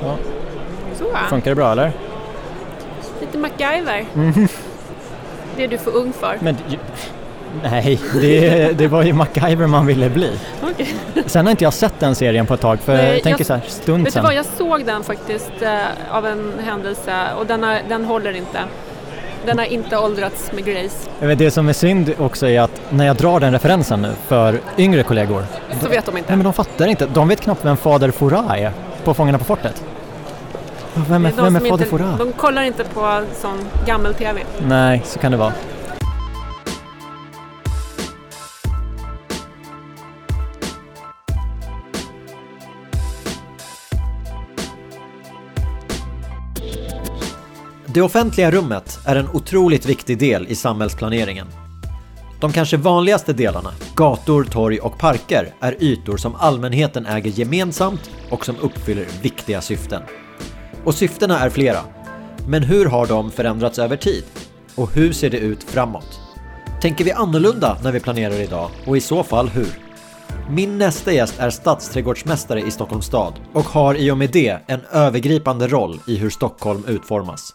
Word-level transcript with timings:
Så, 0.00 0.16
Så, 0.98 1.04
funkar 1.28 1.50
det 1.50 1.54
bra 1.54 1.72
eller? 1.72 1.92
lite 3.20 3.38
MacGyver. 3.38 4.04
Mhm. 4.14 4.48
Det 5.56 5.64
är 5.64 5.68
du 5.68 5.78
för 5.78 5.96
ung 5.96 6.12
för. 6.12 6.36
Men 6.40 6.56
nej, 7.62 8.00
det, 8.20 8.78
det 8.78 8.88
var 8.88 9.02
ju 9.02 9.12
MacGyver 9.12 9.66
man 9.66 9.86
ville 9.86 10.10
bli. 10.10 10.30
Okej. 10.62 10.94
Sen 11.26 11.46
har 11.46 11.50
inte 11.50 11.64
jag 11.64 11.72
sett 11.72 12.00
den 12.00 12.14
serien 12.14 12.46
på 12.46 12.54
ett 12.54 12.60
tag 12.60 12.80
för 12.80 12.94
Nej, 12.96 13.12
jag 13.14 13.22
tänker 13.22 13.40
jag- 13.40 13.46
så 13.46 13.54
här, 13.54 13.62
stund 13.66 13.98
Vet 13.98 14.06
du 14.06 14.10
sen. 14.12 14.24
vad, 14.24 14.34
jag 14.34 14.44
såg 14.44 14.84
den 14.84 15.02
faktiskt 15.04 15.52
eh, 15.62 15.78
av 16.16 16.26
en 16.26 16.52
händelse 16.64 17.12
och 17.38 17.46
den, 17.46 17.62
har, 17.62 17.78
den 17.88 18.04
håller 18.04 18.36
inte. 18.36 18.58
Den 19.46 19.58
har 19.58 19.64
inte 19.64 19.98
åldrats 19.98 20.52
med 20.52 20.64
Grace. 20.64 21.08
Vet, 21.20 21.38
Det 21.38 21.50
som 21.50 21.68
är 21.68 21.72
synd 21.72 22.12
också 22.18 22.46
är 22.48 22.60
att 22.60 22.80
när 22.90 23.06
jag 23.06 23.16
drar 23.16 23.40
den 23.40 23.52
referensen 23.52 24.02
nu 24.02 24.10
för 24.26 24.60
yngre 24.78 25.02
kollegor, 25.02 25.44
Så 25.82 25.88
vet 25.88 26.06
de 26.06 26.16
inte. 26.16 26.28
nej 26.30 26.36
men 26.36 26.44
de 26.44 26.52
fattar 26.52 26.86
inte. 26.86 27.06
De 27.06 27.28
vet 27.28 27.40
knappt 27.40 27.64
vem 27.64 27.76
Fader 27.76 28.10
Fouras 28.10 28.44
är 28.56 28.72
på 29.08 29.14
Fångarna 29.14 29.38
på 29.38 29.44
fortet. 29.44 29.84
Vem 31.08 31.26
är, 31.26 31.32
vem 31.32 31.56
är 31.56 31.60
Fader 31.60 31.84
Fouras? 31.84 32.18
de 32.18 32.32
kollar 32.32 32.62
inte 32.62 32.84
på 32.84 33.22
sån 33.34 33.58
gammel-tv. 33.86 34.42
Nej, 34.66 35.02
så 35.04 35.18
kan 35.18 35.32
det 35.32 35.38
vara. 35.38 35.52
Det 47.86 48.02
offentliga 48.02 48.50
rummet 48.50 48.98
är 49.04 49.16
en 49.16 49.28
otroligt 49.28 49.86
viktig 49.86 50.18
del 50.18 50.46
i 50.46 50.54
samhällsplaneringen. 50.54 51.46
De 52.40 52.52
kanske 52.52 52.76
vanligaste 52.76 53.32
delarna, 53.32 53.72
gator, 53.94 54.44
torg 54.44 54.78
och 54.78 54.98
parker, 54.98 55.54
är 55.60 55.82
ytor 55.82 56.16
som 56.16 56.34
allmänheten 56.34 57.06
äger 57.06 57.30
gemensamt 57.30 58.10
och 58.30 58.46
som 58.46 58.56
uppfyller 58.56 59.06
viktiga 59.22 59.60
syften. 59.60 60.02
Och 60.84 60.94
syftena 60.94 61.40
är 61.40 61.50
flera. 61.50 61.80
Men 62.46 62.62
hur 62.62 62.86
har 62.86 63.06
de 63.06 63.30
förändrats 63.30 63.78
över 63.78 63.96
tid? 63.96 64.24
Och 64.74 64.92
hur 64.94 65.12
ser 65.12 65.30
det 65.30 65.38
ut 65.38 65.62
framåt? 65.62 66.20
Tänker 66.82 67.04
vi 67.04 67.12
annorlunda 67.12 67.78
när 67.82 67.92
vi 67.92 68.00
planerar 68.00 68.40
idag 68.40 68.70
och 68.86 68.96
i 68.96 69.00
så 69.00 69.22
fall 69.22 69.48
hur? 69.48 69.78
Min 70.50 70.78
nästa 70.78 71.12
gäst 71.12 71.38
är 71.38 71.50
stadsträdgårdsmästare 71.50 72.60
i 72.60 72.70
Stockholms 72.70 73.06
stad 73.06 73.34
och 73.52 73.64
har 73.64 73.94
i 73.94 74.10
och 74.10 74.18
med 74.18 74.30
det 74.30 74.58
en 74.66 74.80
övergripande 74.92 75.68
roll 75.68 76.00
i 76.06 76.16
hur 76.16 76.30
Stockholm 76.30 76.84
utformas. 76.86 77.54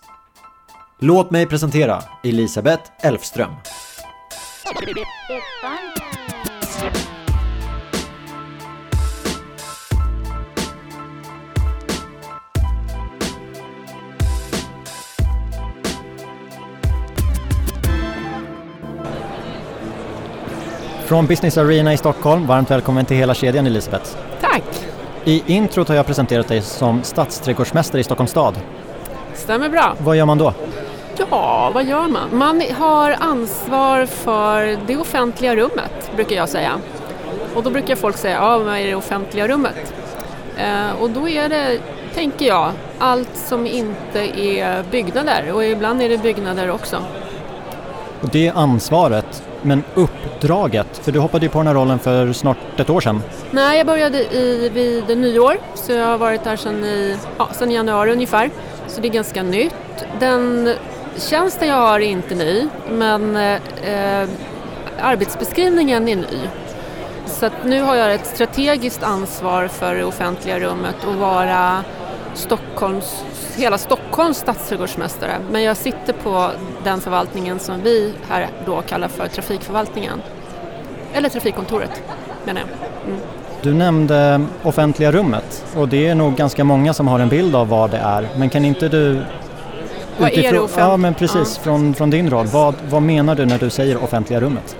Låt 0.99 1.31
mig 1.31 1.45
presentera 1.45 2.03
Elisabeth 2.23 2.83
Elfström. 3.01 3.51
Från 21.05 21.27
Business 21.27 21.57
Arena 21.57 21.93
i 21.93 21.97
Stockholm, 21.97 22.47
varmt 22.47 22.71
välkommen 22.71 23.05
till 23.05 23.17
hela 23.17 23.33
kedjan 23.33 23.67
Elisabeth. 23.67 24.09
Tack! 24.41 24.63
I 25.25 25.43
introt 25.53 25.87
har 25.87 25.95
jag 25.95 26.05
presenterat 26.05 26.47
dig 26.47 26.61
som 26.61 27.03
stadsträdgårdsmästare 27.03 28.01
i 28.01 28.03
Stockholms 28.03 28.31
stad. 28.31 28.59
Stämmer 29.33 29.69
bra. 29.69 29.95
Vad 29.99 30.17
gör 30.17 30.25
man 30.25 30.37
då? 30.37 30.53
Ja, 31.17 31.71
vad 31.73 31.85
gör 31.85 32.07
man? 32.07 32.37
Man 32.37 32.61
har 32.79 33.15
ansvar 33.19 34.05
för 34.05 34.77
det 34.87 34.97
offentliga 34.97 35.55
rummet, 35.55 36.11
brukar 36.15 36.35
jag 36.35 36.49
säga. 36.49 36.71
Och 37.55 37.63
då 37.63 37.69
brukar 37.69 37.95
folk 37.95 38.17
säga, 38.17 38.35
ja, 38.35 38.57
vad 38.57 38.77
är 38.77 38.87
det 38.87 38.95
offentliga 38.95 39.47
rummet? 39.47 39.93
Eh, 40.57 41.01
och 41.01 41.09
då 41.09 41.29
är 41.29 41.49
det, 41.49 41.79
tänker 42.13 42.45
jag, 42.45 42.71
allt 42.99 43.35
som 43.35 43.67
inte 43.67 44.39
är 44.39 44.83
byggnader. 44.91 45.51
Och 45.53 45.65
ibland 45.65 46.01
är 46.01 46.09
det 46.09 46.17
byggnader 46.17 46.71
också. 46.71 46.97
Och 48.21 48.29
det 48.29 48.47
är 48.47 48.53
ansvaret, 48.53 49.43
men 49.61 49.83
uppdraget, 49.93 50.97
för 50.97 51.11
du 51.11 51.19
hoppade 51.19 51.45
ju 51.45 51.49
på 51.49 51.57
den 51.57 51.67
här 51.67 51.73
rollen 51.73 51.99
för 51.99 52.33
snart 52.33 52.57
ett 52.77 52.89
år 52.89 53.01
sedan. 53.01 53.21
Nej, 53.51 53.77
jag 53.77 53.87
började 53.87 54.17
i, 54.35 54.69
vid 54.73 55.17
nyår, 55.17 55.57
så 55.75 55.91
jag 55.91 56.05
har 56.05 56.17
varit 56.17 56.43
där 56.43 56.55
sedan 56.55 56.83
i, 56.85 57.17
ja, 57.37 57.49
sedan 57.53 57.71
januari 57.71 58.11
ungefär. 58.11 58.49
Så 58.87 59.01
det 59.01 59.07
är 59.07 59.11
ganska 59.11 59.43
nytt. 59.43 59.75
Den 60.19 60.73
tjänsten 61.17 61.67
jag 61.67 61.75
har 61.75 61.99
är 61.99 62.03
inte 62.03 62.35
ny, 62.35 62.67
men 62.89 63.35
eh, 63.35 64.29
arbetsbeskrivningen 65.01 66.07
är 66.07 66.15
ny. 66.15 66.25
Så 67.25 67.45
att 67.45 67.65
nu 67.65 67.81
har 67.81 67.95
jag 67.95 68.13
ett 68.13 68.25
strategiskt 68.25 69.03
ansvar 69.03 69.67
för 69.67 69.95
det 69.95 70.05
offentliga 70.05 70.59
rummet 70.59 70.95
och 71.07 71.15
vara 71.15 71.83
Stockholms, 72.33 73.23
hela 73.57 73.77
Stockholms 73.77 74.37
stadsträdgårdsmästare. 74.37 75.37
Men 75.51 75.63
jag 75.63 75.77
sitter 75.77 76.13
på 76.13 76.49
den 76.83 77.01
förvaltningen 77.01 77.59
som 77.59 77.81
vi 77.83 78.13
här 78.29 78.47
då 78.65 78.81
kallar 78.81 79.07
för 79.07 79.27
trafikförvaltningen. 79.27 80.21
Eller 81.13 81.29
trafikkontoret, 81.29 82.03
menar 82.45 82.61
jag. 82.61 82.69
Mm. 83.07 83.19
Du 83.61 83.73
nämnde 83.73 84.45
offentliga 84.63 85.11
rummet 85.11 85.65
och 85.75 85.87
det 85.87 86.07
är 86.07 86.15
nog 86.15 86.35
ganska 86.35 86.63
många 86.63 86.93
som 86.93 87.07
har 87.07 87.19
en 87.19 87.29
bild 87.29 87.55
av 87.55 87.67
vad 87.67 87.91
det 87.91 87.97
är. 87.97 88.27
Men 88.37 88.49
kan 88.49 88.65
inte 88.65 88.89
du... 88.89 89.21
Vad 90.17 90.29
är 90.31 90.35
det 90.35 90.39
utifrån- 90.41 90.65
offent- 90.65 90.79
Ja, 90.79 90.97
men 90.97 91.13
precis. 91.13 91.57
Från, 91.57 91.93
från 91.93 92.09
din 92.09 92.29
roll. 92.29 92.45
Vad, 92.47 92.75
vad 92.89 93.01
menar 93.01 93.35
du 93.35 93.45
när 93.45 93.57
du 93.57 93.69
säger 93.69 94.03
offentliga 94.03 94.39
rummet? 94.39 94.75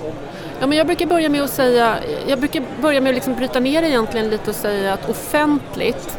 Ja, 0.59 0.67
men 0.67 0.77
jag 0.77 0.87
brukar 0.87 1.05
börja 1.05 1.29
med 1.29 1.41
att 1.43 1.49
säga, 1.49 1.95
jag 2.27 2.39
brukar 2.39 2.63
börja 2.81 3.01
med 3.01 3.09
att 3.09 3.15
liksom 3.15 3.35
bryta 3.35 3.59
ner 3.59 3.81
det 3.81 3.87
egentligen 3.89 4.29
lite 4.29 4.49
och 4.49 4.55
säga 4.55 4.93
att 4.93 5.09
offentligt 5.09 6.17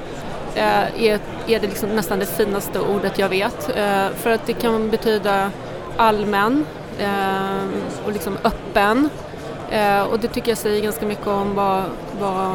eh, 0.54 1.04
är, 1.04 1.18
är 1.46 1.60
det 1.60 1.66
liksom 1.66 1.88
nästan 1.88 2.18
det 2.18 2.26
finaste 2.26 2.80
ordet 2.80 3.18
jag 3.18 3.28
vet. 3.28 3.68
Eh, 3.76 4.06
för 4.16 4.30
att 4.30 4.46
det 4.46 4.52
kan 4.52 4.90
betyda 4.90 5.50
allmän 5.96 6.64
eh, 6.98 7.06
och 8.06 8.12
liksom 8.12 8.36
öppen. 8.44 9.08
Eh, 9.70 10.02
och 10.02 10.18
det 10.20 10.28
tycker 10.28 10.50
jag 10.50 10.58
säger 10.58 10.82
ganska 10.82 11.06
mycket 11.06 11.26
om 11.26 11.54
vad, 11.54 11.82
vad, 12.20 12.50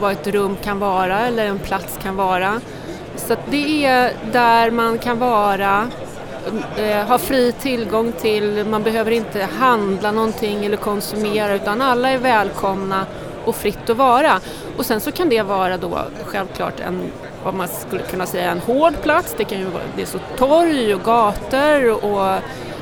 vad 0.00 0.12
ett 0.12 0.26
rum 0.26 0.56
kan 0.62 0.78
vara 0.78 1.18
eller 1.26 1.46
en 1.46 1.58
plats 1.58 1.98
kan 2.02 2.16
vara. 2.16 2.60
Så 3.26 3.32
att 3.32 3.50
det 3.50 3.84
är 3.84 4.12
där 4.32 4.70
man 4.70 4.98
kan 4.98 5.18
vara 5.18 5.88
eh, 6.76 7.18
fri 7.18 7.52
tillgång 7.52 8.12
till, 8.12 8.66
man 8.70 8.82
behöver 8.82 9.10
inte 9.10 9.48
handla 9.58 10.12
någonting 10.12 10.64
eller 10.64 10.76
konsumera 10.76 11.54
utan 11.54 11.82
alla 11.82 12.10
är 12.10 12.18
välkomna 12.18 13.06
och 13.44 13.56
fritt 13.56 13.90
att 13.90 13.96
vara. 13.96 14.40
Och 14.76 14.86
sen 14.86 15.00
så 15.00 15.12
kan 15.12 15.28
det 15.28 15.42
vara 15.42 15.76
då 15.76 15.98
självklart 16.24 16.80
en, 16.80 17.02
vad 17.44 17.54
man 17.54 17.68
skulle 17.68 18.02
kunna 18.02 18.26
säga, 18.26 18.50
en 18.50 18.58
hård 18.58 18.94
plats. 19.02 19.34
Det 19.38 19.44
kan 19.44 19.58
ju 19.58 19.64
vara, 19.64 19.82
det 19.96 20.02
är 20.02 20.06
så 20.06 20.18
torg 20.36 20.94
och 20.94 21.02
gator 21.02 22.04
och 22.04 22.38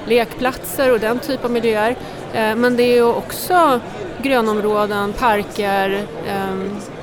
lekplatser 0.06 0.92
och 0.92 1.00
den 1.00 1.18
typ 1.18 1.44
av 1.44 1.50
miljöer. 1.50 1.96
Eh, 2.32 2.56
men 2.56 2.76
det 2.76 2.82
är 2.82 2.94
ju 2.94 3.02
också 3.02 3.80
grönområden, 4.22 5.12
parker, 5.12 6.02
eh, 6.26 6.34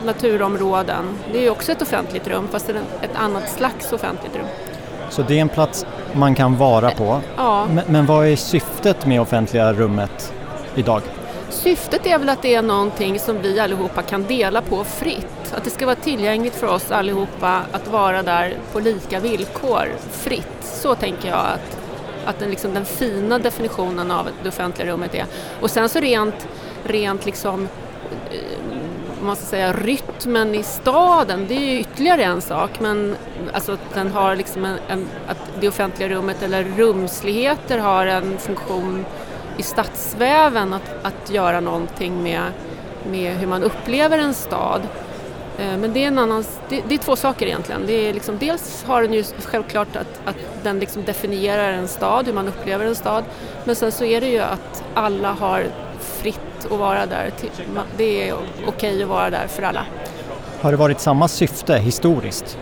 naturområden. 0.06 1.06
Det 1.32 1.38
är 1.38 1.42
ju 1.42 1.50
också 1.50 1.72
ett 1.72 1.82
offentligt 1.82 2.28
rum 2.28 2.48
fast 2.52 2.68
det 2.68 2.74
är 2.74 2.78
ett 3.02 3.16
annat 3.16 3.50
slags 3.50 3.94
offentligt 3.94 4.36
rum. 4.36 4.46
Så 5.10 5.22
det 5.22 5.38
är 5.38 5.42
en 5.42 5.50
plats 5.50 5.86
man 6.14 6.36
kan 6.36 6.58
vara 6.58 6.92
på. 6.92 7.22
Ja. 7.38 7.66
Men, 7.66 7.84
men 7.88 8.06
vad 8.06 8.28
är 8.28 8.36
syftet 8.36 9.06
med 9.06 9.22
offentliga 9.22 9.74
rummet 9.74 10.34
idag? 10.76 11.02
Syftet 11.50 12.06
är 12.06 12.20
väl 12.20 12.30
att 12.30 12.42
det 12.42 12.56
är 12.56 12.62
någonting 12.62 13.20
som 13.20 13.42
vi 13.42 13.60
allihopa 13.60 14.02
kan 14.02 14.24
dela 14.24 14.62
på 14.62 14.84
fritt. 14.84 15.54
Att 15.58 15.64
det 15.64 15.70
ska 15.70 15.86
vara 15.86 15.96
tillgängligt 15.96 16.56
för 16.56 16.68
oss 16.68 16.92
allihopa 16.92 17.62
att 17.72 17.88
vara 17.88 18.24
där 18.24 18.54
på 18.74 18.80
lika 18.80 19.20
villkor, 19.20 19.88
fritt. 20.12 20.58
Så 20.62 20.96
tänker 20.96 21.30
jag 21.30 21.38
att, 21.40 21.78
att 22.26 22.40
den, 22.40 22.50
liksom, 22.50 22.74
den 22.74 22.86
fina 22.86 23.40
definitionen 23.40 24.12
av 24.12 24.28
det 24.44 24.50
offentliga 24.50 24.92
rummet 24.92 25.16
är. 25.16 25.26
Och 25.62 25.72
sen 25.72 25.90
så 25.90 26.00
rent, 26.00 26.48
rent 26.86 27.26
liksom, 27.26 27.68
eh, 28.32 28.40
man 29.22 29.36
ska 29.36 29.46
säga 29.46 29.74
rytmen 29.74 30.56
i 30.56 30.64
staden, 30.64 31.46
det 31.48 31.54
är 31.54 31.72
ju 31.72 31.80
ytterligare 31.80 32.24
en 32.24 32.42
sak. 32.42 32.80
Men 32.80 33.16
alltså 33.54 33.72
att 33.72 33.94
den 33.94 34.12
har 34.12 34.36
liksom 34.36 34.66
en, 34.66 34.78
en, 34.88 35.08
att 35.28 35.52
det 35.62 35.68
offentliga 35.68 36.10
rummet 36.10 36.44
eller 36.44 36.64
rumsligheter 36.64 37.78
har 37.78 38.06
en 38.06 38.38
funktion 38.38 39.06
i 39.58 39.64
stadsväven 39.64 40.74
att, 40.74 41.06
att 41.06 41.32
göra 41.32 41.60
någonting 41.60 42.24
med, 42.24 42.44
med 43.12 43.38
hur 43.38 43.48
man 43.48 43.64
upplever 43.64 44.18
en 44.18 44.34
stad. 44.34 44.82
Eh, 45.58 45.78
men 45.78 45.94
det 45.94 46.04
är, 46.04 46.08
en 46.08 46.20
annan, 46.20 46.44
det, 46.70 46.84
det 46.88 46.96
är 46.96 47.00
två 47.00 47.16
saker 47.16 47.46
egentligen. 47.46 47.82
Det 47.88 48.10
är 48.10 48.14
liksom, 48.14 48.38
dels 48.38 48.84
har 48.84 49.02
den 49.02 49.14
ju 49.14 49.24
självklart 49.44 49.96
att, 49.96 50.22
att 50.26 50.64
den 50.64 50.80
liksom 50.80 51.04
definierar 51.04 51.74
en 51.74 51.88
stad, 51.88 52.26
hur 52.26 52.34
man 52.34 52.48
upplever 52.48 52.86
en 52.86 52.96
stad. 52.96 53.24
Men 53.64 53.76
sen 53.76 53.92
så 53.92 54.06
är 54.06 54.22
det 54.22 54.28
ju 54.28 54.40
att 54.40 54.84
alla 54.94 55.32
har 55.32 55.68
fritt 56.26 56.66
att 56.72 56.80
vara 56.80 57.06
där. 57.06 57.32
Det 57.98 58.30
är 58.30 58.36
okej 58.68 59.04
att 59.04 59.10
vara 59.10 59.30
där 59.30 59.48
för 59.48 59.64
alla. 59.64 59.86
Har 60.62 60.72
det 60.72 60.78
varit 60.78 61.00
samma 61.00 61.28
syfte 61.28 61.78
historiskt? 61.78 62.58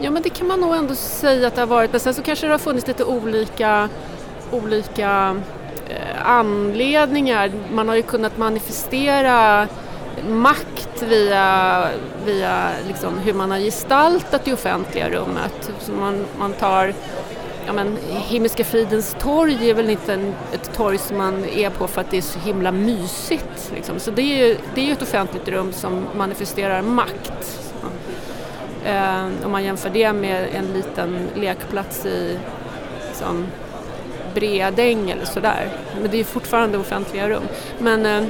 Ja 0.00 0.10
men 0.10 0.22
det 0.22 0.28
kan 0.28 0.46
man 0.46 0.60
nog 0.60 0.74
ändå 0.74 0.94
säga 0.94 1.46
att 1.46 1.54
det 1.54 1.60
har 1.60 1.66
varit. 1.66 1.90
Men 1.90 2.00
sen 2.00 2.14
så 2.14 2.22
kanske 2.22 2.46
det 2.46 2.52
har 2.52 2.58
funnits 2.58 2.86
lite 2.86 3.04
olika, 3.04 3.88
olika 4.50 5.36
eh, 5.88 6.30
anledningar. 6.30 7.52
Man 7.72 7.88
har 7.88 7.96
ju 7.96 8.02
kunnat 8.02 8.38
manifestera 8.38 9.68
makt 10.28 10.84
makt 10.94 11.02
via, 11.02 11.88
via 12.26 12.70
liksom 12.86 13.18
hur 13.18 13.34
man 13.34 13.50
har 13.50 13.58
gestaltat 13.58 14.44
det 14.44 14.52
offentliga 14.52 15.10
rummet. 15.10 15.70
Så 15.80 15.92
man, 15.92 16.24
man 16.38 16.52
tar 16.52 16.94
ja, 17.66 17.72
men, 17.72 17.98
Himmelska 18.10 18.64
fridens 18.64 19.16
torg 19.18 19.70
är 19.70 19.74
väl 19.74 19.90
inte 19.90 20.14
en, 20.14 20.34
ett 20.52 20.72
torg 20.74 20.98
som 20.98 21.18
man 21.18 21.44
är 21.44 21.70
på 21.70 21.88
för 21.88 22.00
att 22.00 22.10
det 22.10 22.16
är 22.16 22.22
så 22.22 22.38
himla 22.38 22.72
mysigt. 22.72 23.72
Liksom. 23.74 23.98
Så 24.00 24.10
det 24.10 24.22
är 24.22 24.48
ju 24.48 24.56
det 24.74 24.88
är 24.88 24.92
ett 24.92 25.02
offentligt 25.02 25.48
rum 25.48 25.72
som 25.72 26.06
manifesterar 26.16 26.82
makt. 26.82 27.60
Eh, 28.84 29.26
om 29.44 29.50
man 29.52 29.64
jämför 29.64 29.90
det 29.90 30.12
med 30.12 30.48
en 30.54 30.66
liten 30.66 31.28
lekplats 31.34 32.06
i 32.06 32.38
liksom, 33.08 33.46
Bredäng 34.34 35.10
eller 35.10 35.24
sådär. 35.24 35.68
Men 36.00 36.10
det 36.10 36.20
är 36.20 36.24
fortfarande 36.24 36.78
offentliga 36.78 37.28
rum. 37.28 37.42
Men 37.78 38.06
eh, 38.06 38.24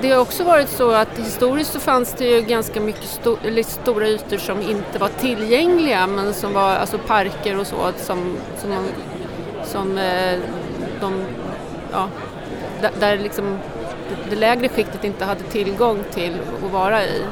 det 0.00 0.10
har 0.10 0.20
också 0.20 0.44
varit 0.44 0.68
så 0.68 0.90
att 0.90 1.18
historiskt 1.18 1.72
så 1.72 1.80
fanns 1.80 2.14
det 2.18 2.24
ju 2.24 2.42
ganska 2.42 2.80
mycket 2.80 3.04
sto 3.04 3.36
stora 3.62 4.08
ytor 4.08 4.36
som 4.36 4.62
inte 4.62 4.98
var 4.98 5.08
tillgängliga 5.08 6.06
men 6.06 6.34
som 6.34 6.52
var 6.52 6.70
alltså 6.70 6.98
parker 6.98 7.58
och 7.60 7.66
så 7.66 7.92
som, 7.96 8.36
som, 8.60 8.70
man, 8.70 8.84
som 9.64 9.98
eh, 9.98 10.38
de, 11.00 11.24
ja, 11.92 12.08
där 13.00 13.18
liksom 13.18 13.58
det 14.30 14.36
lägre 14.36 14.68
skiktet 14.68 15.04
inte 15.04 15.24
hade 15.24 15.42
tillgång 15.42 16.04
till 16.10 16.36
att 16.64 16.72
vara 16.72 17.04
i. 17.04 17.22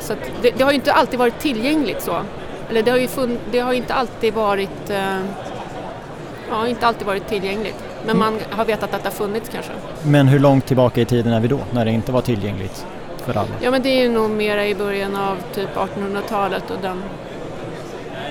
Så 0.00 0.14
det, 0.42 0.50
det, 0.50 0.64
har 0.64 0.70
ju 0.70 0.76
inte 0.76 0.92
alltid 0.92 1.18
varit 1.18 1.38
tillgängligt 1.38 2.02
så. 2.02 2.22
Eller 2.68 2.82
det 2.82 2.90
har 2.90 2.98
ju, 2.98 3.08
det 3.50 3.58
har 3.58 3.72
inte 3.72 3.94
alltid 3.94 4.34
varit 4.34 4.90
eh, 4.90 5.20
ja, 6.50 6.68
inte 6.68 6.86
alltid 6.86 7.06
varit 7.06 7.28
tillgängligt. 7.28 7.89
Men 8.06 8.18
man 8.18 8.38
har 8.50 8.64
vetat 8.64 8.94
att 8.94 9.02
det 9.02 9.08
har 9.08 9.14
funnits 9.14 9.48
kanske. 9.48 9.72
Men 10.02 10.28
hur 10.28 10.38
långt 10.38 10.66
tillbaka 10.66 11.00
i 11.00 11.04
tiden 11.04 11.32
är 11.32 11.40
vi 11.40 11.48
då, 11.48 11.58
när 11.70 11.84
det 11.84 11.90
inte 11.90 12.12
var 12.12 12.20
tillgängligt 12.20 12.86
för 13.16 13.32
alla? 13.36 13.50
Ja 13.60 13.70
men 13.70 13.82
det 13.82 13.88
är 13.88 14.02
ju 14.02 14.08
nog 14.08 14.30
mera 14.30 14.66
i 14.66 14.74
början 14.74 15.16
av 15.16 15.36
typ 15.54 15.70
1800-talet 15.76 16.70
och 16.70 16.78
den 16.82 17.02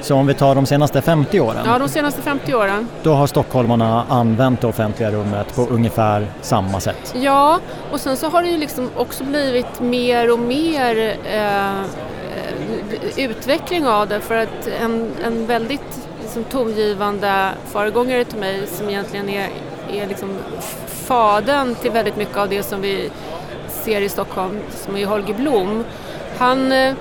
så 0.02 0.16
om 0.16 0.28
vi 0.28 0.34
tar 0.34 0.56
de 0.56 0.66
senaste 0.66 1.02
50 1.02 1.40
åren? 1.40 1.62
Ja, 1.66 1.80
de 1.80 1.90
senaste 1.90 2.22
50 2.22 2.54
åren. 2.54 2.88
Då 3.04 3.14
har 3.14 3.28
stockholmarna 3.28 4.06
använt 4.10 4.62
det 4.62 4.68
offentliga 4.68 5.12
rummet 5.12 5.56
på 5.56 5.62
ungefär 5.62 6.28
samma 6.42 6.80
sätt? 6.80 7.16
Ja, 7.22 7.60
och 7.92 8.00
sen 8.00 8.18
så 8.18 8.30
har 8.30 8.44
det 8.44 8.50
ju 8.50 8.58
liksom 8.58 8.90
också 8.96 9.24
blivit 9.24 9.82
mer 9.82 10.34
och 10.34 10.40
mer 10.40 11.16
eh, 11.34 11.84
utveckling 13.18 13.88
av 13.88 14.08
det 14.08 14.20
för 14.20 14.36
att 14.38 14.68
en, 14.82 15.12
en 15.26 15.46
väldigt 15.46 16.09
liksom, 16.30 16.44
tongivande 16.44 17.52
föregångare 17.72 18.24
till 18.24 18.40
mig 18.40 18.68
som 18.68 18.90
egentligen 18.90 19.30
är, 19.30 19.50
är 19.92 20.08
liksom 20.08 20.38
faden 20.88 21.76
till 21.76 21.92
väldigt 21.92 22.18
mycket 22.18 22.38
av 22.38 22.50
det 22.50 22.64
som 22.64 22.82
vi 22.82 23.12
ser 23.68 24.02
i 24.02 24.10
Stockholm, 24.10 24.60
som 24.72 24.98
är 24.98 25.06
Holger 25.06 25.34
Blom. 25.34 25.84
Han, 26.38 26.72
eh, 26.72 26.94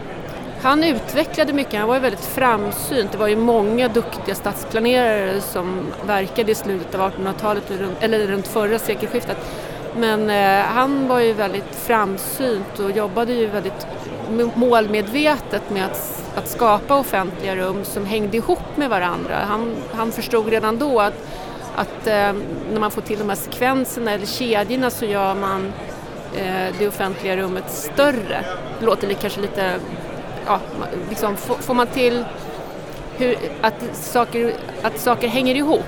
han 0.63 0.85
utvecklade 0.85 1.53
mycket, 1.53 1.81
han 1.81 1.89
var 1.89 2.01
väldigt 2.01 2.25
framsynt. 2.25 3.13
Det 3.13 3.19
var 3.19 3.29
ju 3.29 3.37
många 3.37 3.89
duktiga 3.89 4.35
stadsplanerare 4.35 5.41
som 5.41 5.87
verkade 6.07 6.53
i 6.53 6.55
slutet 6.55 6.95
av 6.95 7.13
1800-talet, 7.13 7.73
eller 8.01 8.27
runt 8.27 8.47
förra 8.47 8.79
sekelskiftet. 8.79 9.37
Men 9.97 10.31
eh, 10.31 10.67
han 10.67 11.09
var 11.09 11.21
ju 11.21 11.33
väldigt 11.33 11.75
framsynt 11.75 12.79
och 12.79 12.91
jobbade 12.91 13.33
ju 13.33 13.47
väldigt 13.47 13.87
målmedvetet 14.55 15.71
med 15.71 15.85
att, 15.85 16.18
att 16.39 16.49
skapa 16.49 16.97
offentliga 16.97 17.57
rum 17.57 17.85
som 17.85 18.07
hängde 18.07 18.37
ihop 18.37 18.77
med 18.77 18.91
varandra. 18.91 19.37
Han, 19.49 19.75
han 19.93 20.13
förstod 20.13 20.49
redan 20.49 20.79
då 20.79 21.01
att, 21.01 21.15
att 21.75 22.07
eh, 22.07 22.33
när 22.73 22.81
man 22.81 22.91
får 22.91 23.03
till 23.03 23.19
de 23.19 23.29
här 23.29 23.37
sekvenserna 23.37 24.13
eller 24.13 24.27
kedjorna 24.27 24.91
så 24.91 25.05
gör 25.05 25.35
man 25.35 25.73
eh, 26.37 26.75
det 26.79 26.89
offentliga 26.89 27.37
rummet 27.37 27.71
större. 27.71 28.45
Det 28.81 28.87
låter 28.87 29.15
kanske 29.15 29.41
lite, 29.41 29.75
ja, 30.47 30.61
liksom, 31.09 31.37
får, 31.37 31.55
får 31.55 31.75
man 31.75 31.87
till 31.87 32.25
hur, 33.17 33.37
att, 33.61 33.75
saker, 33.93 34.53
att 34.83 35.01
saker 35.01 35.29
hänger 35.29 35.55
ihop 35.55 35.85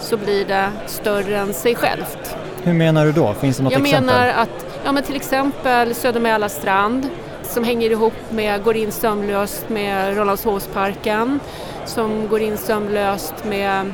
så 0.00 0.16
blir 0.16 0.44
det 0.44 0.70
större 0.86 1.38
än 1.38 1.54
sig 1.54 1.74
självt. 1.74 2.36
Hur 2.62 2.72
menar 2.72 3.06
du 3.06 3.12
då? 3.12 3.34
Finns 3.34 3.56
det 3.56 3.62
något 3.62 3.72
Jag 3.72 3.82
exempel? 3.82 4.14
Jag 4.14 4.20
menar 4.20 4.42
att, 4.42 4.66
ja 4.84 4.92
men 4.92 5.02
till 5.02 5.16
exempel 5.16 5.94
Söder 5.94 6.20
Mälarstrand 6.20 7.08
som 7.52 7.64
hänger 7.64 7.90
ihop 7.90 8.30
med, 8.30 8.64
går 8.64 8.76
in 8.76 8.92
sömlöst 8.92 9.68
med 9.68 10.16
Rålambshovsparken 10.16 11.40
som 11.86 12.28
går 12.28 12.40
in 12.40 12.56
sömlöst 12.56 13.34
med, 13.44 13.92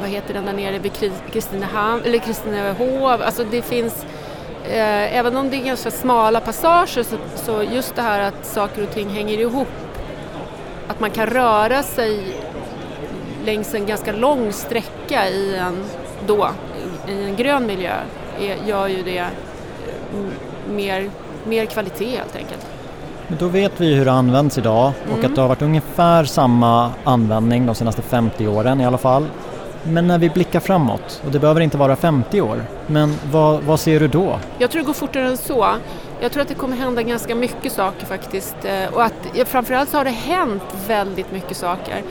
vad 0.00 0.10
heter 0.10 0.34
den 0.34 0.46
där 0.46 0.52
nere 0.52 0.78
vid 0.78 0.92
Kristinehamn, 1.32 2.02
eller 2.04 2.18
Kristinehov, 2.18 3.22
alltså 3.22 3.44
det 3.50 3.62
finns 3.62 4.06
eh, 4.64 5.16
även 5.18 5.36
om 5.36 5.50
det 5.50 5.56
är 5.56 5.64
ganska 5.64 5.90
smala 5.90 6.40
passager 6.40 7.02
så, 7.02 7.16
så 7.36 7.62
just 7.62 7.94
det 7.96 8.02
här 8.02 8.20
att 8.20 8.46
saker 8.46 8.82
och 8.82 8.90
ting 8.94 9.08
hänger 9.08 9.38
ihop, 9.38 9.68
att 10.88 11.00
man 11.00 11.10
kan 11.10 11.26
röra 11.26 11.82
sig 11.82 12.36
längs 13.44 13.74
en 13.74 13.86
ganska 13.86 14.12
lång 14.12 14.52
sträcka 14.52 15.28
i 15.28 15.56
en, 15.56 15.84
då, 16.26 16.48
i 17.08 17.24
en 17.24 17.36
grön 17.36 17.66
miljö 17.66 17.94
gör 18.66 18.88
ju 18.88 19.02
det 19.02 19.26
mm, 20.14 20.30
mer, 20.70 21.10
mer 21.44 21.66
kvalitet 21.66 22.16
helt 22.16 22.36
enkelt. 22.36 22.71
Då 23.38 23.48
vet 23.48 23.80
vi 23.80 23.94
hur 23.94 24.04
det 24.04 24.12
används 24.12 24.58
idag 24.58 24.92
och 25.04 25.18
mm. 25.18 25.26
att 25.26 25.34
det 25.34 25.40
har 25.40 25.48
varit 25.48 25.62
ungefär 25.62 26.24
samma 26.24 26.90
användning 27.04 27.66
de 27.66 27.74
senaste 27.74 28.02
50 28.02 28.46
åren 28.46 28.80
i 28.80 28.86
alla 28.86 28.98
fall. 28.98 29.26
Men 29.84 30.06
när 30.06 30.18
vi 30.18 30.30
blickar 30.30 30.60
framåt, 30.60 31.22
och 31.26 31.32
det 31.32 31.38
behöver 31.38 31.60
inte 31.60 31.76
vara 31.76 31.96
50 31.96 32.40
år, 32.40 32.64
men 32.86 33.14
vad, 33.30 33.62
vad 33.62 33.80
ser 33.80 34.00
du 34.00 34.08
då? 34.08 34.38
Jag 34.58 34.70
tror 34.70 34.82
det 34.82 34.86
går 34.86 34.92
fortare 34.92 35.26
än 35.26 35.36
så. 35.36 35.74
Jag 36.20 36.32
tror 36.32 36.42
att 36.42 36.48
det 36.48 36.54
kommer 36.54 36.76
hända 36.76 37.02
ganska 37.02 37.34
mycket 37.34 37.72
saker 37.72 38.06
faktiskt 38.06 38.56
eh, 38.64 38.94
och 38.94 39.04
att 39.04 39.28
framförallt 39.46 39.90
så 39.90 39.96
har 39.96 40.04
det 40.04 40.10
hänt 40.10 40.62
väldigt 40.88 41.32
mycket 41.32 41.56
saker. 41.56 42.02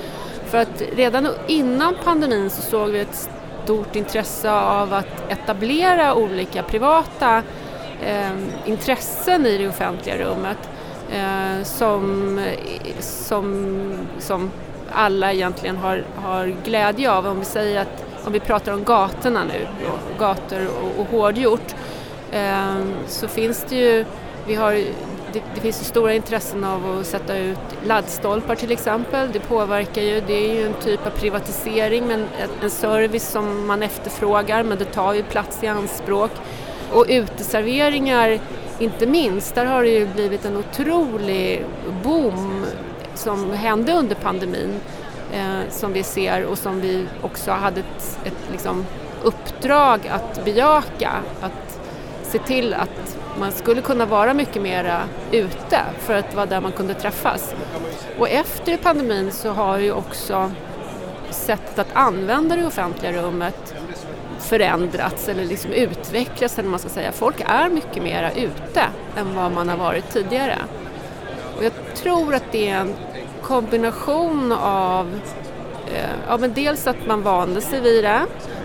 För 0.46 0.58
att 0.58 0.82
redan 0.96 1.28
innan 1.48 1.96
pandemin 2.04 2.50
så 2.50 2.62
såg 2.62 2.90
vi 2.90 3.00
ett 3.00 3.30
stort 3.64 3.96
intresse 3.96 4.52
av 4.52 4.94
att 4.94 5.24
etablera 5.30 6.16
olika 6.16 6.64
privata 6.64 7.44
eh, 8.06 8.32
intressen 8.66 9.46
i 9.46 9.58
det 9.58 9.68
offentliga 9.68 10.18
rummet 10.18 10.71
Eh, 11.12 11.63
som, 11.63 12.40
som, 13.00 13.78
som 14.19 14.52
alla 14.92 15.34
egentligen 15.34 15.78
har, 15.78 16.04
har 16.16 16.56
glädje 16.66 17.12
av. 17.12 17.28
Om 17.28 17.40
vi 17.40 17.46
säger 17.46 17.81
att 17.81 18.06
om 18.25 18.34
vi 18.34 18.40
pratar 18.40 18.74
om 18.74 18.84
gatorna 18.84 19.44
nu, 19.44 19.68
gator 20.19 20.68
och, 20.68 21.02
och 21.02 21.08
hårdgjort, 21.08 21.75
eh, 22.31 22.75
så 23.08 23.28
finns 23.28 23.66
det 23.69 23.75
ju, 23.75 24.06
vi 24.48 24.56
har, 24.56 24.74
det, 25.34 25.42
det 25.56 25.62
finns 25.62 25.81
ju 25.81 25.86
stora 25.86 26.13
intressen 26.13 26.63
av 26.63 27.00
att 27.00 27.06
sätta 27.06 27.38
ut 27.38 27.60
laddstolpar 27.86 28.56
till 28.56 28.72
exempel. 28.72 29.31
Det 29.31 29.40
påverkar 29.40 30.02
ju, 30.02 30.22
det 30.27 30.34
är 30.34 30.53
ju 30.53 30.65
en 30.65 30.74
typ 30.74 31.06
av 31.06 31.10
privatisering, 31.10 32.08
men 32.08 32.25
en 32.63 32.70
service 32.70 33.30
som 33.30 33.68
man 33.68 33.84
efterfrågar, 33.84 34.63
men 34.63 34.77
det 34.77 34.86
tar 34.86 35.13
ju 35.13 35.24
plats 35.24 35.63
i 35.63 35.68
anspråk. 35.68 36.32
Och 36.94 37.06
uteserveringar 37.10 38.39
inte 38.82 39.06
minst, 39.06 39.56
där 39.56 39.66
har 39.66 39.84
det 39.84 39.90
ju 39.90 40.08
blivit 40.08 40.46
en 40.46 40.58
otrolig 40.58 41.66
boom 42.04 42.66
som 43.16 43.54
hände 43.54 43.94
under 43.94 44.16
pandemin 44.16 44.80
eh, 45.34 45.70
som 45.70 45.94
vi 45.94 46.04
ser 46.04 46.46
och 46.46 46.58
som 46.58 46.82
vi 46.82 47.06
också 47.22 47.52
hade 47.52 47.80
ett, 47.80 48.20
ett 48.24 48.52
liksom, 48.52 48.86
uppdrag 49.24 50.08
att 50.08 50.46
bejaka, 50.46 51.12
att 51.42 51.80
se 52.24 52.40
till 52.40 52.74
att 52.74 53.18
man 53.40 53.52
skulle 53.52 53.82
kunna 53.82 54.06
vara 54.06 54.34
mycket 54.34 54.62
mera 54.62 55.02
ute 55.32 55.80
för 56.00 56.14
att 56.14 56.36
vara 56.36 56.46
där 56.46 56.62
man 56.62 56.72
kunde 56.72 56.94
träffas. 56.94 57.56
Och 58.20 58.30
efter 58.30 58.78
pandemin 58.78 59.32
så 59.32 59.50
har 59.50 59.78
ju 59.78 59.92
också 59.92 60.52
sättet 61.30 61.80
att 61.80 61.88
använda 61.94 62.56
det 62.56 62.66
offentliga 62.66 63.12
rummet 63.12 63.76
förändrats 64.41 65.29
eller 65.29 65.45
liksom 65.45 65.71
utvecklats 65.71 66.60
eller 66.60 66.69
man 66.69 66.79
ska 66.79 66.89
säga. 66.89 67.12
Folk 67.12 67.43
är 67.48 67.69
mycket 67.69 68.03
mera 68.03 68.31
ute 68.31 68.83
än 69.17 69.36
vad 69.36 69.51
man 69.51 69.69
har 69.69 69.77
varit 69.77 70.10
tidigare. 70.10 70.57
Och 71.57 71.63
jag 71.63 71.74
tror 71.95 72.36
att 72.36 72.51
det 72.51 72.69
är 72.69 72.77
en 72.77 72.93
kombination 73.41 74.51
av 74.62 75.19
eh, 75.93 76.10
ja, 76.27 76.38
men 76.38 76.53
dels 76.53 76.88
att 76.88 77.07
man 77.07 77.21
vande 77.21 77.62
sig 77.62 77.81
vid 77.81 78.03
det 78.03 78.21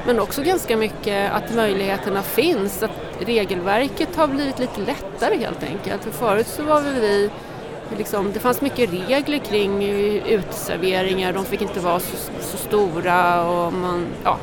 men 0.06 0.20
också 0.20 0.42
ganska 0.42 0.76
mycket 0.76 1.32
att 1.32 1.54
möjligheterna 1.54 2.22
finns, 2.22 2.82
att 2.82 2.90
regelverket 3.20 4.16
har 4.16 4.26
blivit 4.26 4.58
lite 4.58 4.80
lättare 4.80 5.36
helt 5.38 5.62
enkelt. 5.62 6.04
För 6.04 6.10
förut 6.10 6.46
så 6.46 6.62
var 6.62 6.80
vi 6.80 7.30
Liksom, 7.98 8.32
det 8.32 8.40
fanns 8.40 8.60
mycket 8.60 8.90
regler 8.92 9.38
kring 9.38 9.84
uteserveringar, 10.26 11.32
de 11.32 11.44
fick 11.44 11.62
inte 11.62 11.80
vara 11.80 12.00
så, 12.00 12.16
så 12.40 12.56
stora 12.56 13.48
och 13.48 13.72
man, 13.72 14.06
ja, 14.24 14.38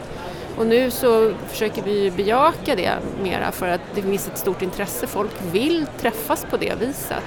och 0.58 0.66
nu 0.66 0.92
så 0.92 1.34
försöker 1.48 1.82
vi 1.82 2.12
bejaka 2.12 2.76
det 2.76 2.92
mera 3.24 3.52
för 3.52 3.68
att 3.68 3.82
det 3.96 4.02
finns 4.02 4.28
ett 4.28 4.38
stort 4.38 4.62
intresse. 4.62 5.08
Folk 5.08 5.32
vill 5.52 5.86
träffas 5.98 6.46
på 6.50 6.58
det 6.58 6.76
viset. 6.80 7.24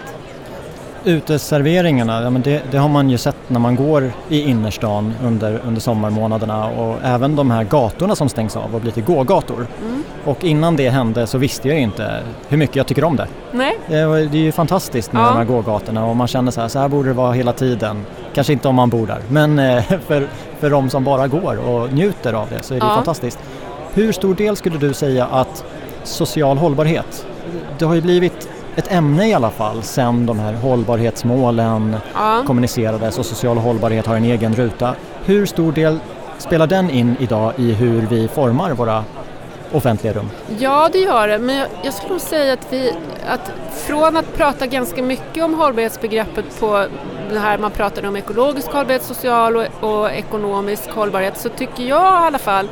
Uteserveringarna, 1.07 2.23
ja, 2.23 2.31
men 2.31 2.43
det, 2.43 2.63
det, 2.71 2.79
har 2.79 2.89
man 2.89 3.11
ju 3.11 3.19
sett 3.19 3.37
när 3.49 3.61
man 3.61 3.77
går 3.77 4.13
i 4.29 4.41
innerstan 4.41 5.15
under, 5.25 5.61
under 5.67 5.81
sommarmånaderna 5.81 6.67
och 6.67 6.97
även 7.03 7.37
de 7.37 7.51
här 7.51 7.65
gatorna 7.65 8.17
som 8.17 8.29
stängs 8.29 8.57
av 8.57 8.75
och 8.75 8.81
blir 8.81 8.93
till 8.93 9.05
gågator. 9.05 9.67
Mm. 9.83 10.03
Och 10.25 10.45
innan 10.45 10.77
det 10.77 10.91
hände 10.91 11.27
så 11.27 11.39
visste 11.39 11.69
jag 11.69 11.79
inte 11.81 12.21
hur 12.49 12.57
mycket 12.57 12.77
jag 12.77 12.87
tycker 12.87 13.05
om 13.05 13.17
det. 13.17 13.27
Nej. 13.53 13.79
Det, 13.87 13.97
det 14.05 14.39
är 14.39 14.43
ju 14.43 14.53
fantastiskt 14.53 15.13
med 15.13 15.23
ja. 15.23 15.29
de 15.29 15.37
här 15.37 15.45
gågatorna 15.45 16.07
och 16.07 16.17
man 16.17 16.27
känner 16.27 16.51
så 16.51 16.61
här, 16.61 16.69
så 16.69 16.79
här 16.79 16.89
borde 16.89 17.09
det 17.09 17.15
vara 17.15 17.33
hela 17.33 17.53
tiden. 17.53 18.07
Kanske 18.35 18.53
inte 18.53 18.69
om 18.69 18.75
man 18.75 18.91
bor 18.91 19.07
där, 19.07 19.21
men 19.29 19.59
eh, 19.59 19.85
för, 20.07 20.29
för 20.61 20.71
de 20.71 20.91
som 20.91 21.05
bara 21.05 21.29
går 21.29 21.69
och 21.69 21.93
njuter 21.93 22.33
av 22.33 22.49
det 22.51 22.63
så 22.63 22.75
är 22.75 22.81
det 22.81 22.87
ja. 22.87 22.95
fantastiskt. 22.95 23.39
Hur 23.95 24.13
stor 24.13 24.35
del 24.35 24.57
skulle 24.57 24.79
du 24.79 24.95
säga 24.95 25.27
att 25.27 25.65
social 26.05 26.59
hållbarhet, 26.59 27.27
det 27.79 27.85
har 27.85 27.95
ju 27.95 28.01
blivit 28.01 28.49
ett 28.77 28.93
ämne 28.93 29.29
i 29.29 29.35
alla 29.35 29.51
fall 29.51 29.83
sen 29.83 30.27
de 30.27 30.39
här 30.39 30.53
hållbarhetsmålen 30.53 31.97
ja. 32.15 32.43
kommunicerades 32.47 33.19
och 33.19 33.27
social 33.27 33.59
hållbarhet 33.59 34.07
har 34.07 34.17
en 34.17 34.25
egen 34.25 34.55
ruta. 34.55 34.95
Hur 35.25 35.47
stor 35.47 35.73
del 35.73 35.99
spelar 36.39 36.67
den 36.67 36.91
in 36.91 37.17
idag 37.21 37.53
i 37.57 37.73
hur 37.73 38.03
vi 38.03 38.29
formar 38.29 38.73
våra 38.73 39.05
offentliga 39.73 40.13
rum? 40.13 40.31
Ja, 40.59 40.89
det 40.93 40.99
gör 40.99 41.29
det, 41.29 41.39
men 41.39 41.57
jag, 41.57 41.69
jag 41.83 41.95
skulle 41.95 42.13
nog 42.13 42.21
säga 42.21 42.53
att 42.53 42.67
vi, 42.73 42.93
att 43.29 43.53
från 43.73 44.17
att 44.17 44.37
prata 44.37 44.67
ganska 44.67 45.03
mycket 45.03 45.45
om 45.45 45.55
hållbarhetsbegreppet 45.55 46.61
på 46.61 46.87
det 47.31 47.39
här 47.39 47.59
man 47.59 47.71
pratar 47.71 48.07
om 48.07 48.17
ekologisk 48.17 48.69
hållbarhet, 48.69 49.03
social 49.03 49.57
och, 49.57 49.67
och 49.81 50.11
ekonomisk 50.11 50.91
hållbarhet 50.91 51.39
så 51.39 51.49
tycker 51.49 51.83
jag 51.83 52.23
i 52.23 52.27
alla 52.27 52.39
fall 52.39 52.69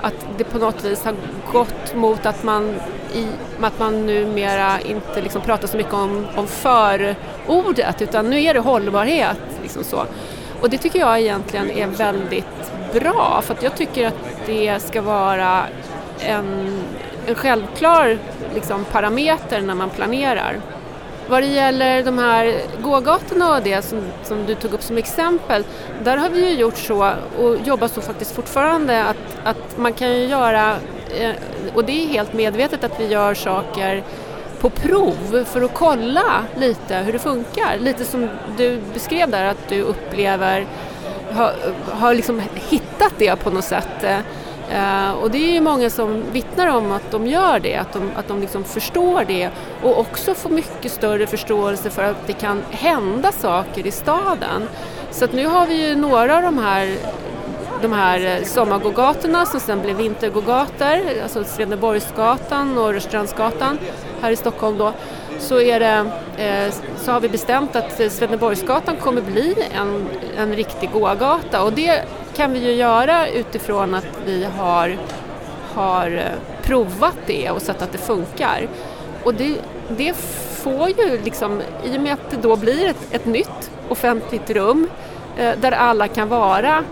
att 0.00 0.26
det 0.38 0.44
på 0.44 0.58
något 0.58 0.84
vis 0.84 1.04
har 1.04 1.14
gått 1.52 1.94
mot 1.94 2.26
att 2.26 2.42
man, 2.42 2.74
i, 3.16 3.26
att 3.60 3.78
man 3.78 4.06
numera 4.06 4.80
inte 4.80 5.20
liksom 5.22 5.42
pratar 5.42 5.68
så 5.68 5.76
mycket 5.76 5.94
om, 5.94 6.26
om 6.36 6.46
förordet 6.46 8.02
utan 8.02 8.30
nu 8.30 8.42
är 8.42 8.54
det 8.54 8.60
hållbarhet. 8.60 9.38
Liksom 9.62 9.84
så. 9.84 10.04
Och 10.60 10.70
det 10.70 10.78
tycker 10.78 10.98
jag 10.98 11.20
egentligen 11.20 11.70
är 11.70 11.86
väldigt 11.86 12.72
bra 12.92 13.42
för 13.42 13.54
att 13.54 13.62
jag 13.62 13.76
tycker 13.76 14.06
att 14.06 14.46
det 14.46 14.82
ska 14.82 15.02
vara 15.02 15.62
en, 16.20 16.80
en 17.26 17.34
självklar 17.34 18.18
liksom, 18.54 18.84
parameter 18.84 19.60
när 19.60 19.74
man 19.74 19.90
planerar. 19.90 20.60
Vad 21.28 21.42
det 21.42 21.46
gäller 21.46 22.02
de 22.02 22.18
här 22.18 22.54
gågatorna 22.82 23.56
och 23.56 23.62
det 23.62 23.82
som, 23.82 24.00
som, 24.24 24.46
du 24.46 24.54
tog 24.54 24.72
upp 24.72 24.82
som 24.82 24.98
exempel, 24.98 25.64
där 26.04 26.16
har 26.16 26.30
vi 26.30 26.48
ju 26.48 26.60
gjort 26.60 26.76
så 26.76 27.12
och 27.38 27.56
jobbar 27.64 27.88
så 27.88 28.00
faktiskt 28.00 28.34
fortfarande 28.34 29.04
att, 29.04 29.16
att 29.44 29.78
man 29.78 29.92
kan 29.92 30.12
ju 30.12 30.26
göra, 30.26 30.76
Eh, 31.10 31.34
och 31.74 31.84
det 31.84 32.04
är 32.04 32.08
helt 32.08 32.32
medvetet 32.32 32.84
att 32.84 33.00
vi 33.00 33.06
gör 33.06 33.34
saker 33.34 34.02
på 34.60 34.70
prov 34.70 35.44
för 35.44 35.62
att 35.62 35.74
kolla 35.74 36.44
lite 36.56 36.96
hur 36.96 37.12
det 37.12 37.18
funkar. 37.18 37.78
Lite 37.78 38.04
som 38.04 38.28
du 38.56 38.80
beskrev 38.92 39.30
där 39.30 39.44
att 39.44 39.68
du 39.68 39.82
upplever, 39.82 40.66
har, 41.32 41.52
har 41.90 42.14
liksom 42.14 42.42
hittat 42.54 43.12
det 43.18 43.36
på 43.36 43.50
något 43.50 43.64
sätt 43.64 44.04
Uh, 44.72 45.10
och 45.10 45.30
det 45.30 45.38
är 45.38 45.52
ju 45.52 45.60
många 45.60 45.90
som 45.90 46.22
vittnar 46.32 46.66
om 46.66 46.92
att 46.92 47.10
de 47.10 47.26
gör 47.26 47.60
det, 47.60 47.76
att 47.76 47.92
de, 47.92 48.10
att 48.16 48.28
de 48.28 48.40
liksom 48.40 48.64
förstår 48.64 49.24
det 49.24 49.50
och 49.82 49.98
också 49.98 50.34
får 50.34 50.50
mycket 50.50 50.92
större 50.92 51.26
förståelse 51.26 51.90
för 51.90 52.02
att 52.02 52.26
det 52.26 52.32
kan 52.32 52.62
hända 52.70 53.32
saker 53.32 53.86
i 53.86 53.90
staden. 53.90 54.68
Så 55.10 55.24
att 55.24 55.32
nu 55.32 55.46
har 55.46 55.66
vi 55.66 55.88
ju 55.88 55.94
några 55.94 56.36
av 56.36 56.42
de 56.42 56.58
här, 56.58 56.96
de 57.82 57.92
här 57.92 58.20
eh, 58.20 58.44
sommargågatorna 58.44 59.46
som 59.46 59.60
sen 59.60 59.82
blev 59.82 59.96
vintergågator, 59.96 61.22
alltså 61.22 61.44
Svedneborgsgatan 61.44 62.78
och 62.78 62.92
Rörstrandsgatan 62.92 63.78
här 64.20 64.30
i 64.30 64.36
Stockholm 64.36 64.78
då. 64.78 64.92
Så, 65.38 65.60
är 65.60 65.80
det, 65.80 66.10
eh, 66.44 66.74
så 66.96 67.12
har 67.12 67.20
vi 67.20 67.28
bestämt 67.28 67.76
att 67.76 68.12
Svedneborgsgatan 68.12 68.96
kommer 68.96 69.20
bli 69.20 69.54
en, 69.74 70.06
en 70.36 70.56
riktig 70.56 70.90
gågata 70.92 71.62
och 71.62 71.72
det 71.72 72.02
kan 72.36 72.52
vi 72.52 72.58
ju 72.58 72.72
göra 72.72 73.28
utifrån 73.28 73.94
att 73.94 74.08
vi 74.26 74.46
har, 74.58 74.96
har 75.74 76.10
eh, 76.10 76.62
provat 76.62 77.16
det 77.26 77.50
och 77.50 77.62
sett 77.62 77.82
att 77.82 77.92
det 77.92 77.98
funkar. 77.98 78.68
Och 79.24 79.34
det, 79.34 79.56
det 79.88 80.16
får 80.62 80.88
ju 80.88 81.20
liksom, 81.24 81.62
i 81.84 81.96
och 81.96 82.00
med 82.00 82.12
att 82.12 82.30
det 82.30 82.36
då 82.36 82.56
blir 82.56 82.88
ett, 82.88 83.08
ett 83.10 83.26
nytt 83.26 83.70
offentligt 83.88 84.50
rum 84.50 84.88
eh, 85.36 85.58
där 85.60 85.72
alla 85.72 86.08
kan 86.08 86.28
vara 86.28 86.84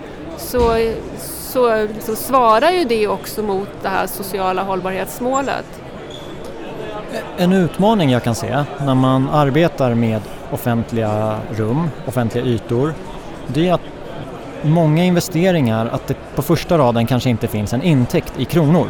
så, 0.44 0.92
så, 1.18 1.86
så 2.00 2.16
svarar 2.16 2.70
ju 2.70 2.84
det 2.84 3.08
också 3.08 3.42
mot 3.42 3.68
det 3.82 3.88
här 3.88 4.06
sociala 4.06 4.62
hållbarhetsmålet. 4.62 5.64
En 7.36 7.52
utmaning 7.52 8.10
jag 8.10 8.22
kan 8.22 8.34
se 8.34 8.64
när 8.78 8.94
man 8.94 9.28
arbetar 9.30 9.94
med 9.94 10.20
offentliga 10.50 11.38
rum, 11.56 11.90
offentliga 12.06 12.44
ytor, 12.44 12.94
det 13.46 13.68
är 13.68 13.72
att 13.72 13.80
många 14.62 15.04
investeringar 15.04 15.86
att 15.86 16.06
det 16.06 16.16
på 16.34 16.42
första 16.42 16.78
raden 16.78 17.06
kanske 17.06 17.30
inte 17.30 17.48
finns 17.48 17.72
en 17.72 17.82
intäkt 17.82 18.32
i 18.40 18.44
kronor. 18.44 18.86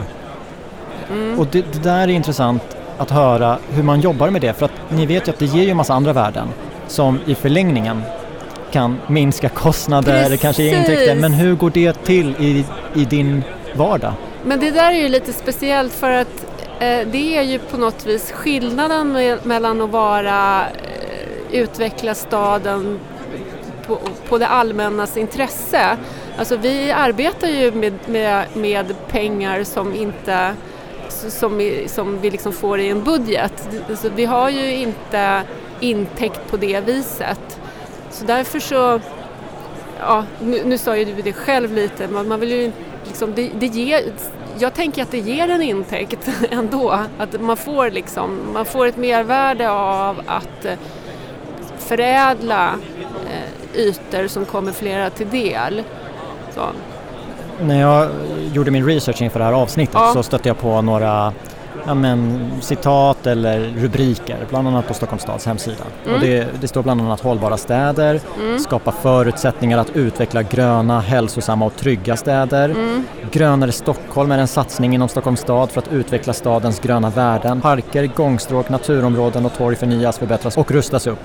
Mm. 1.11 1.39
Och 1.39 1.47
det, 1.47 1.73
det, 1.73 1.79
där 1.79 2.01
är 2.01 2.09
intressant 2.09 2.63
att 2.99 3.11
höra 3.11 3.59
hur 3.71 3.83
man 3.83 4.01
jobbar 4.01 4.31
med 4.31 4.41
det 4.41 4.53
för 4.53 4.65
att 4.65 4.91
ni 4.91 5.07
vet 5.07 5.29
ju 5.29 5.33
att 5.33 5.39
det 5.39 5.47
ger 5.47 5.63
ju 5.63 5.71
en 5.71 5.77
massa 5.77 5.95
andra 5.95 6.13
värden 6.13 6.49
som 6.87 7.19
i 7.27 7.35
förlängningen 7.35 8.03
kan 8.75 9.01
minska 9.07 9.49
kostnader, 9.49 10.23
Precis. 10.23 10.41
kanske 10.41 10.63
ge 10.63 10.79
intäkter. 10.79 11.15
Men 11.15 11.33
hur 11.33 11.55
går 11.55 11.71
det 11.71 12.05
till 12.05 12.35
i, 12.39 12.65
i 12.95 13.05
din 13.05 13.43
vardag? 13.75 14.13
Men 14.45 14.61
det 14.61 14.71
där 14.71 14.93
är 14.93 14.99
ju 14.99 15.09
lite 15.09 15.33
speciellt 15.33 15.93
för 15.93 16.11
att 16.11 16.47
eh, 16.81 17.09
det 17.13 17.37
är 17.37 17.43
ju 17.43 17.59
på 17.59 17.77
något 17.77 18.07
vis 18.07 18.33
skillnaden 18.33 19.13
med, 19.13 19.47
mellan 19.47 19.81
att 19.81 19.91
vara 19.91 20.61
eh, 20.63 21.61
utveckla 21.61 22.15
staden 22.15 22.99
på, 23.87 23.99
på 24.29 24.39
det 24.39 24.47
allmännas 24.47 25.17
intresse. 25.17 25.97
Alltså 26.39 26.57
vi 26.57 26.93
arbetar 26.93 27.49
ju 27.49 27.73
med, 27.73 27.95
med, 28.07 28.45
med 28.55 28.95
pengar 29.09 29.65
som 29.65 29.95
inte 29.95 30.55
som, 31.09 31.71
som 31.87 32.21
vi 32.21 32.31
liksom 32.31 32.53
får 32.53 32.81
i 32.81 32.89
en 32.89 33.05
budget. 33.05 33.69
Så 33.97 34.09
vi 34.09 34.25
har 34.25 34.51
ju 34.51 34.75
inte 34.77 35.43
intäkt 35.81 36.51
på 36.51 36.57
det 36.57 36.81
viset. 36.81 37.61
Så 38.15 38.25
därför 38.25 38.61
så, 38.61 39.01
ja, 40.01 40.25
nu, 40.41 40.65
nu 40.65 40.79
sa 40.79 40.97
ju 40.97 41.05
du 41.05 41.23
det 41.23 41.33
själv 41.33 41.73
lite, 41.73 42.09
man, 42.09 42.29
man 42.29 42.41
vill 42.41 42.51
ju 42.51 42.73
liksom, 43.05 43.33
det, 43.35 43.51
det 43.59 43.67
ger, 43.67 44.01
jag 44.59 44.75
tänker 44.75 45.03
att 45.03 45.11
det 45.11 45.19
ger 45.19 45.49
en 45.49 45.63
intäkt 45.63 46.29
ändå, 46.51 46.99
att 47.19 47.41
man 47.41 47.57
får 47.57 47.91
liksom, 47.91 48.39
man 48.53 48.65
får 48.65 48.87
ett 48.87 48.97
mervärde 48.97 49.71
av 49.71 50.23
att 50.27 50.67
förädla 51.79 52.75
ytor 53.75 54.29
som 54.29 54.45
kommer 54.45 54.73
flera 54.73 55.11
till 55.11 55.31
del. 55.31 55.83
Så. 56.55 56.61
När 57.61 57.81
jag 57.81 58.11
gjorde 58.53 58.71
min 58.71 58.87
research 58.87 59.23
inför 59.23 59.39
det 59.39 59.45
här 59.45 59.53
avsnittet 59.53 59.95
ja. 59.95 60.11
så 60.15 60.23
stötte 60.23 60.49
jag 60.49 60.59
på 60.59 60.83
några 60.83 61.33
ja, 61.87 61.95
men, 61.95 62.51
citat 62.61 63.27
eller 63.27 63.61
rubriker, 63.61 64.47
bland 64.49 64.69
annat 64.69 64.89
på 64.89 64.95
Stockholms 64.95 65.23
stads 65.23 65.47
hemsida. 65.47 65.85
Mm. 66.05 66.15
Och 66.15 66.21
det, 66.21 66.61
det, 66.61 66.69
står 66.69 66.83
bland 66.83 67.01
annat 67.01 67.21
hållbara 67.21 67.57
städer, 67.57 68.21
mm. 68.41 68.59
skapa 68.59 68.93
förutsättningar 68.93 69.79
att 69.79 69.91
utveckla 69.91 70.43
gröna, 70.43 71.01
hälsosamma 71.01 71.67
och 71.67 71.77
trygga 71.77 72.17
städer. 72.17 72.69
Mm. 72.69 73.05
Grönare 73.31 73.73
Stockholm 73.73 74.33
är 74.33 74.39
en 74.39 74.49
satsning 74.49 74.95
inom 74.95 75.09
Stockholms 75.09 75.41
stad 75.41 75.71
för 75.71 75.81
att 75.81 75.93
utveckla 75.93 76.33
stadens 76.33 76.81
gröna 76.81 77.11
värden. 77.11 77.61
Parker, 77.61 78.07
gångstråk, 78.07 78.69
naturområden 78.69 79.47
och 79.47 79.55
torg 79.55 79.77
förnyas, 79.77 80.19
förbättras 80.19 80.57
och 80.57 80.71
rustas 80.71 81.07
upp. 81.07 81.21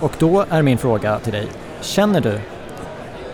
Och 0.00 0.12
då 0.18 0.44
är 0.50 0.62
min 0.62 0.78
fråga 0.78 1.18
till 1.18 1.32
dig, 1.32 1.46
Känner 1.80 2.20
du 2.20 2.40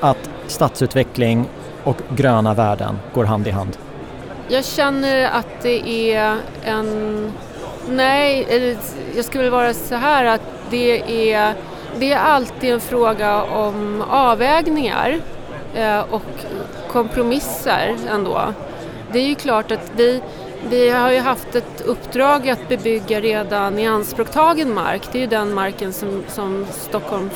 att 0.01 0.31
stadsutveckling 0.47 1.49
och 1.85 1.97
gröna 2.17 2.55
värden 2.55 2.99
går 3.15 3.25
hand 3.25 3.47
i 3.47 3.51
hand? 3.51 3.77
Jag 4.51 4.65
känner 4.65 5.31
att 5.31 5.63
det 5.63 6.13
är 6.15 6.37
en... 6.65 7.33
Nej, 7.89 8.77
jag 9.17 9.25
skulle 9.25 9.51
vara 9.51 9.75
så 9.75 9.95
här 9.95 10.25
att 10.25 10.41
det 10.71 11.33
är, 11.33 11.55
det 11.99 12.13
är 12.13 12.19
alltid 12.19 12.73
en 12.73 12.81
fråga 12.81 13.43
om 13.43 14.05
avvägningar 14.11 15.21
eh, 15.75 16.01
och 16.01 16.23
kompromisser 16.89 17.97
ändå. 18.11 18.55
Det 19.13 19.19
är 19.19 19.27
ju 19.27 19.35
klart 19.35 19.71
att 19.71 19.93
vi, 19.97 20.23
vi 20.71 20.91
har 20.91 21.11
ju 21.11 21.19
haft 21.19 21.55
ett 21.55 21.81
uppdrag 21.81 22.49
att 22.49 22.69
bebygga 22.69 23.21
redan 23.21 23.79
i 23.79 23.87
anspråktagen 23.87 24.75
mark. 24.75 25.03
Det 25.13 25.19
är 25.19 25.23
ju 25.23 25.27
den 25.27 25.55
marken 25.55 25.93
som, 25.93 26.25
som 26.29 26.67
Stockholm 26.71 27.31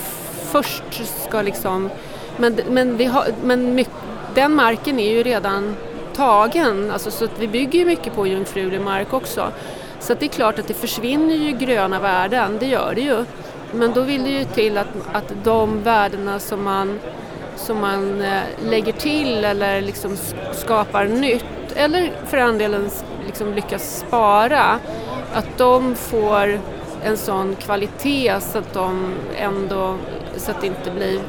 först 0.51 1.03
ska 1.29 1.43
liksom... 1.43 1.91
Men, 2.37 2.61
men, 2.69 2.97
vi 2.97 3.05
har, 3.05 3.27
men 3.43 3.75
mycket, 3.75 3.95
den 4.35 4.55
marken 4.55 4.99
är 4.99 5.11
ju 5.11 5.23
redan 5.23 5.77
tagen, 6.15 6.91
alltså, 6.91 7.11
så 7.11 7.25
att 7.25 7.39
vi 7.39 7.49
bygger 7.49 7.79
ju 7.79 7.85
mycket 7.85 8.15
på 8.15 8.27
jungfrulig 8.27 8.81
mark 8.81 9.13
också. 9.13 9.49
Så 10.01 10.13
att 10.13 10.21
det 10.21 10.27
är 10.27 10.29
klart 10.29 10.59
att 10.59 10.69
det 10.69 10.75
försvinner 10.75 11.35
ju 11.35 11.53
gröna 11.53 12.01
värden, 12.01 12.57
det 12.61 12.67
gör 12.67 12.93
det 12.95 13.01
ju. 13.01 13.25
Men 13.73 13.93
då 13.93 14.01
vill 14.01 14.25
det 14.25 14.31
ju 14.31 14.45
till 14.45 14.79
att, 14.79 14.89
att 15.13 15.33
de 15.45 15.83
värdena 15.83 16.39
som 16.39 16.65
man, 16.65 17.01
som 17.57 17.81
man 17.81 18.23
eh, 18.23 18.43
lägger 18.65 18.93
till 18.93 19.45
eller 19.45 19.81
liksom 19.81 20.17
skapar 20.53 21.05
nytt, 21.05 21.45
eller 21.75 22.13
för 22.27 22.37
den 22.37 22.59
delen 22.59 22.91
liksom 23.27 23.55
lyckas 23.55 24.05
spara, 24.07 24.79
att 25.35 25.59
de 25.59 25.95
får 25.95 26.61
en 27.05 27.17
sån 27.17 27.57
kvalitet 27.57 28.41
så 28.41 28.59
att 28.59 28.73
de 28.73 29.15
ändå, 29.37 29.97
så 30.37 30.51
att 30.51 30.61
det 30.61 30.67
inte 30.67 30.91
blir 30.91 31.21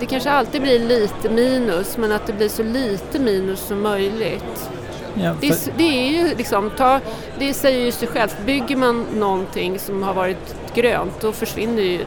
det 0.00 0.06
kanske 0.06 0.30
alltid 0.30 0.62
blir 0.62 0.78
lite 0.78 1.30
minus 1.30 1.96
men 1.96 2.12
att 2.12 2.26
det 2.26 2.32
blir 2.32 2.48
så 2.48 2.62
lite 2.62 3.18
minus 3.18 3.60
som 3.60 3.82
möjligt. 3.82 4.70
Ja, 5.14 5.34
för... 5.34 5.40
det, 5.40 5.72
det, 5.76 6.06
är 6.06 6.10
ju 6.10 6.34
liksom, 6.34 6.70
ta, 6.76 7.00
det 7.38 7.54
säger 7.54 7.84
ju 7.84 7.92
sig 7.92 8.08
självt, 8.08 8.36
bygger 8.46 8.76
man 8.76 9.06
någonting 9.14 9.78
som 9.78 10.02
har 10.02 10.14
varit 10.14 10.56
grönt 10.74 11.20
då 11.20 11.32
försvinner 11.32 11.82
ju 11.82 11.98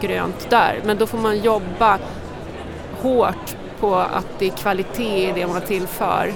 grönt 0.00 0.50
där 0.50 0.80
men 0.84 0.98
då 0.98 1.06
får 1.06 1.18
man 1.18 1.38
jobba 1.40 1.98
hårt 3.00 3.56
på 3.80 3.94
att 3.94 4.26
det 4.38 4.46
är 4.46 4.50
kvalitet 4.50 5.28
i 5.28 5.32
det 5.34 5.46
man 5.46 5.60
tillför. 5.60 6.32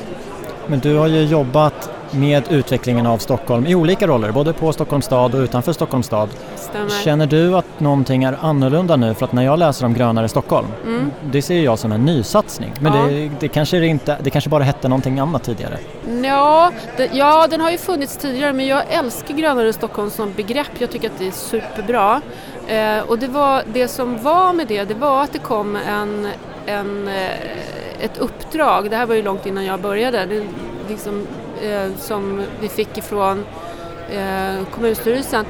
Men 0.66 0.78
du 0.78 0.96
har 0.96 1.06
ju 1.06 1.24
jobbat 1.24 1.90
med 2.10 2.52
utvecklingen 2.52 3.06
av 3.06 3.18
Stockholm 3.18 3.66
i 3.66 3.74
olika 3.74 4.06
roller, 4.06 4.32
både 4.32 4.52
på 4.52 4.72
Stockholms 4.72 5.04
stad 5.04 5.34
och 5.34 5.40
utanför 5.40 5.72
Stockholms 5.72 6.06
stad. 6.06 6.28
Stämmer. 6.56 6.88
Känner 7.04 7.26
du 7.26 7.56
att 7.56 7.80
någonting 7.80 8.24
är 8.24 8.36
annorlunda 8.40 8.96
nu? 8.96 9.14
För 9.14 9.24
att 9.24 9.32
när 9.32 9.42
jag 9.42 9.58
läser 9.58 9.86
om 9.86 9.94
Grönare 9.94 10.28
Stockholm, 10.28 10.66
mm. 10.84 11.10
det 11.32 11.42
ser 11.42 11.60
jag 11.60 11.78
som 11.78 11.92
en 11.92 12.04
nysatsning. 12.04 12.72
Men 12.80 12.94
ja. 12.94 13.06
det, 13.06 13.30
det, 13.40 13.48
kanske 13.48 13.86
inte, 13.86 14.16
det 14.22 14.30
kanske 14.30 14.50
bara 14.50 14.64
hette 14.64 14.88
någonting 14.88 15.18
annat 15.18 15.42
tidigare? 15.42 15.78
Ja, 16.22 16.72
det, 16.96 17.10
ja, 17.12 17.46
den 17.50 17.60
har 17.60 17.70
ju 17.70 17.78
funnits 17.78 18.16
tidigare 18.16 18.52
men 18.52 18.66
jag 18.66 18.82
älskar 18.88 19.34
Grönare 19.34 19.72
Stockholm 19.72 20.10
som 20.10 20.32
begrepp. 20.32 20.70
Jag 20.78 20.90
tycker 20.90 21.10
att 21.10 21.18
det 21.18 21.26
är 21.26 21.30
superbra. 21.30 22.20
Eh, 22.66 22.98
och 22.98 23.18
det, 23.18 23.26
var, 23.26 23.62
det 23.72 23.88
som 23.88 24.22
var 24.22 24.52
med 24.52 24.66
det, 24.66 24.84
det 24.84 24.94
var 24.94 25.22
att 25.22 25.32
det 25.32 25.38
kom 25.38 25.76
en, 25.76 26.28
en, 26.66 27.08
eh, 27.08 28.04
ett 28.04 28.18
uppdrag, 28.18 28.90
det 28.90 28.96
här 28.96 29.06
var 29.06 29.14
ju 29.14 29.22
långt 29.22 29.46
innan 29.46 29.64
jag 29.64 29.80
började, 29.80 30.26
det, 30.26 30.44
liksom, 30.88 31.26
eh, 31.62 31.96
som 31.96 32.42
vi 32.60 32.68
fick 32.68 32.98
ifrån 32.98 33.44
eh, 34.10 34.64
kommunstyrelsen 34.74 35.44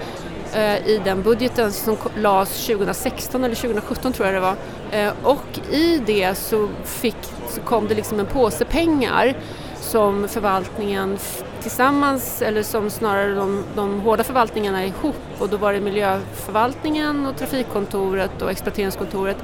eh, 0.55 0.87
i 0.87 1.00
den 1.05 1.23
budgeten 1.23 1.73
som 1.73 1.97
lades 2.17 2.67
2016 2.67 3.45
eller 3.45 3.55
2017 3.55 4.12
tror 4.12 4.26
jag 4.26 4.35
det 4.35 4.40
var. 4.40 4.57
Eh, 4.90 5.12
och 5.23 5.73
i 5.73 6.02
det 6.07 6.35
så, 6.35 6.69
fick, 6.85 7.17
så 7.49 7.61
kom 7.61 7.88
det 7.88 7.95
liksom 7.95 8.21
en 8.21 8.26
påse 8.26 8.64
pengar 8.64 9.35
som 9.81 10.29
förvaltningen 10.29 11.19
tillsammans, 11.62 12.43
eller 12.43 12.62
som 12.62 12.90
snarare 12.90 13.35
de, 13.35 13.64
de 13.76 14.00
hårda 14.00 14.25
förvaltningarna 14.25 14.85
ihop 14.85 15.17
och 15.38 15.49
då 15.49 15.57
var 15.57 15.73
det 15.73 15.81
miljöförvaltningen 15.81 17.26
och 17.26 17.37
trafikkontoret 17.37 18.43
och 18.43 18.50
exploateringskontoret 18.50 19.37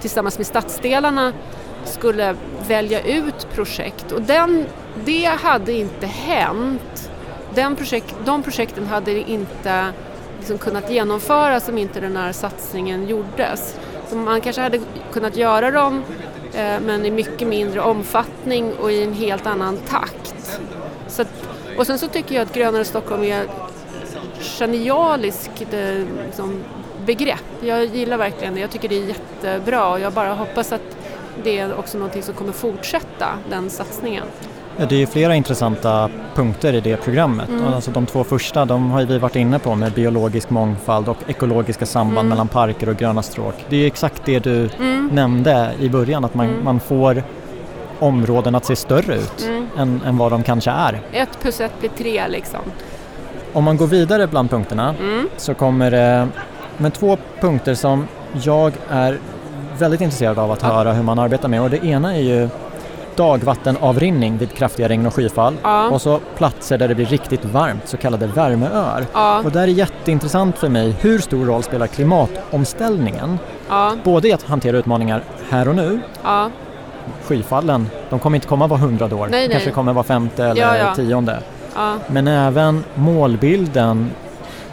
tillsammans 0.00 0.38
med 0.38 0.46
stadsdelarna 0.46 1.32
skulle 1.84 2.36
välja 2.68 3.02
ut 3.02 3.48
projekt 3.54 4.12
och 4.12 4.22
den, 4.22 4.66
det 5.04 5.24
hade 5.24 5.72
inte 5.72 6.06
hänt. 6.06 7.10
Den 7.54 7.76
projekt, 7.76 8.14
de 8.24 8.42
projekten 8.42 8.86
hade 8.86 9.30
inte 9.30 9.92
liksom 10.38 10.58
kunnat 10.58 10.90
genomföras 10.90 11.68
om 11.68 11.78
inte 11.78 12.00
den 12.00 12.16
här 12.16 12.32
satsningen 12.32 13.08
gjordes. 13.08 13.76
Så 14.08 14.16
man 14.16 14.40
kanske 14.40 14.62
hade 14.62 14.80
kunnat 15.12 15.36
göra 15.36 15.70
dem 15.70 16.02
eh, 16.54 16.80
men 16.80 17.06
i 17.06 17.10
mycket 17.10 17.48
mindre 17.48 17.80
omfattning 17.80 18.72
och 18.72 18.92
i 18.92 19.02
en 19.02 19.14
helt 19.14 19.46
annan 19.46 19.76
takt. 19.76 20.60
Så 21.08 21.22
att, 21.22 21.28
och 21.78 21.86
sen 21.86 21.98
så 21.98 22.08
tycker 22.08 22.34
jag 22.34 22.42
att 22.42 22.54
Grönare 22.54 22.84
Stockholm 22.84 23.22
är 23.22 23.46
genialiskt 24.40 25.72
eh, 25.72 26.06
liksom, 26.26 26.60
begrepp. 27.06 27.44
Jag 27.60 27.84
gillar 27.84 28.16
verkligen 28.16 28.54
det. 28.54 28.60
Jag 28.60 28.70
tycker 28.70 28.88
det 28.88 28.98
är 28.98 29.06
jättebra 29.06 29.88
och 29.88 30.00
jag 30.00 30.12
bara 30.12 30.34
hoppas 30.34 30.72
att 30.72 30.96
det 31.44 31.58
är 31.58 31.78
också 31.78 31.98
någonting 31.98 32.22
som 32.22 32.34
kommer 32.34 32.52
fortsätta, 32.52 33.26
den 33.50 33.70
satsningen. 33.70 34.24
Det 34.88 35.02
är 35.02 35.06
flera 35.06 35.34
intressanta 35.34 36.10
punkter 36.34 36.72
i 36.72 36.80
det 36.80 36.96
programmet. 36.96 37.48
Mm. 37.48 37.74
Alltså 37.74 37.90
de 37.90 38.06
två 38.06 38.24
första 38.24 38.64
de 38.64 38.90
har 38.90 39.04
vi 39.04 39.18
varit 39.18 39.36
inne 39.36 39.58
på 39.58 39.74
med 39.74 39.92
biologisk 39.92 40.50
mångfald 40.50 41.08
och 41.08 41.16
ekologiska 41.26 41.86
samband 41.86 42.18
mm. 42.18 42.28
mellan 42.28 42.48
parker 42.48 42.88
och 42.88 42.96
gröna 42.96 43.22
stråk. 43.22 43.54
Det 43.68 43.76
är 43.76 43.86
exakt 43.86 44.22
det 44.24 44.38
du 44.38 44.68
mm. 44.78 45.10
nämnde 45.12 45.70
i 45.80 45.88
början, 45.88 46.24
att 46.24 46.34
man, 46.34 46.46
mm. 46.46 46.64
man 46.64 46.80
får 46.80 47.22
områden 47.98 48.54
att 48.54 48.64
se 48.64 48.76
större 48.76 49.14
ut 49.14 49.42
mm. 49.42 49.68
än, 49.78 50.00
än 50.06 50.16
vad 50.16 50.32
de 50.32 50.42
kanske 50.42 50.70
är. 50.70 51.00
Ett 51.12 51.40
plus 51.40 51.60
ett 51.60 51.80
blir 51.80 51.90
tre 51.90 52.28
liksom. 52.28 52.60
Om 53.52 53.64
man 53.64 53.76
går 53.76 53.86
vidare 53.86 54.26
bland 54.26 54.50
punkterna 54.50 54.94
mm. 55.00 55.28
så 55.36 55.54
kommer 55.54 55.90
det 55.90 56.28
med 56.76 56.94
två 56.94 57.18
punkter 57.40 57.74
som 57.74 58.06
jag 58.42 58.72
är 58.90 59.18
väldigt 59.80 60.00
intresserad 60.00 60.38
av 60.38 60.52
att 60.52 60.62
höra 60.62 60.92
hur 60.92 61.02
man 61.02 61.18
arbetar 61.18 61.48
med 61.48 61.62
och 61.62 61.70
det 61.70 61.84
ena 61.84 62.16
är 62.16 62.20
ju 62.20 62.48
dagvattenavrinning 63.16 64.38
vid 64.38 64.52
kraftiga 64.52 64.88
regn 64.88 65.06
och 65.06 65.14
skyfall 65.14 65.56
ja. 65.62 65.88
och 65.88 66.02
så 66.02 66.20
platser 66.36 66.78
där 66.78 66.88
det 66.88 66.94
blir 66.94 67.06
riktigt 67.06 67.44
varmt, 67.44 67.88
så 67.88 67.96
kallade 67.96 68.26
värmeöar. 68.26 69.04
Ja. 69.12 69.42
Och 69.44 69.52
där 69.52 69.62
är 69.62 69.66
jätteintressant 69.66 70.58
för 70.58 70.68
mig, 70.68 70.96
hur 71.00 71.18
stor 71.18 71.46
roll 71.46 71.62
spelar 71.62 71.86
klimatomställningen? 71.86 73.38
Ja. 73.68 73.92
Både 74.04 74.28
i 74.28 74.32
att 74.32 74.42
hantera 74.42 74.76
utmaningar 74.76 75.22
här 75.50 75.68
och 75.68 75.74
nu, 75.74 76.00
skyfallen, 77.24 77.90
de 78.10 78.18
kommer 78.18 78.36
inte 78.36 78.46
komma 78.46 78.66
var 78.66 78.78
hundrade 78.78 79.14
år, 79.14 79.28
nej, 79.30 79.48
de 79.48 79.54
kanske 79.54 79.70
kommer 79.70 79.92
var 79.92 80.02
femte 80.02 80.44
eller 80.44 80.94
tionde. 80.94 81.38
Men 82.06 82.28
även 82.28 82.84
målbilden 82.94 84.10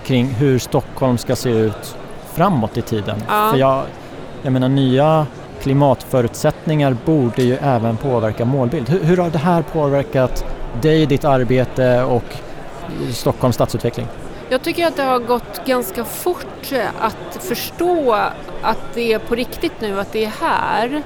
kring 0.05 0.27
hur 0.27 0.59
Stockholm 0.59 1.17
ska 1.17 1.35
se 1.35 1.49
ut 1.49 1.95
framåt 2.33 2.77
i 2.77 2.81
tiden. 2.81 3.19
För 3.27 3.57
jag, 3.57 3.83
jag 4.41 4.53
menar 4.53 4.69
nya 4.69 5.27
klimatförutsättningar 5.61 6.97
borde 7.05 7.43
ju 7.43 7.57
även 7.61 7.97
påverka 7.97 8.45
målbild. 8.45 8.89
Hur, 8.89 9.03
hur 9.03 9.17
har 9.17 9.29
det 9.29 9.37
här 9.37 9.61
påverkat 9.61 10.45
dig, 10.81 11.05
ditt 11.05 11.25
arbete 11.25 12.03
och 12.03 12.23
eh, 12.23 13.11
Stockholms 13.11 13.55
stadsutveckling? 13.55 14.07
Jag 14.49 14.61
tycker 14.61 14.87
att 14.87 14.95
det 14.95 15.03
har 15.03 15.19
gått 15.19 15.65
ganska 15.65 16.03
fort 16.03 16.71
eh, 16.71 16.85
att 16.99 17.43
förstå 17.43 18.13
att 18.61 18.93
det 18.93 19.13
är 19.13 19.19
på 19.19 19.35
riktigt 19.35 19.81
nu, 19.81 19.99
att 19.99 20.11
det 20.13 20.25
är 20.25 20.31
här. 20.41 21.03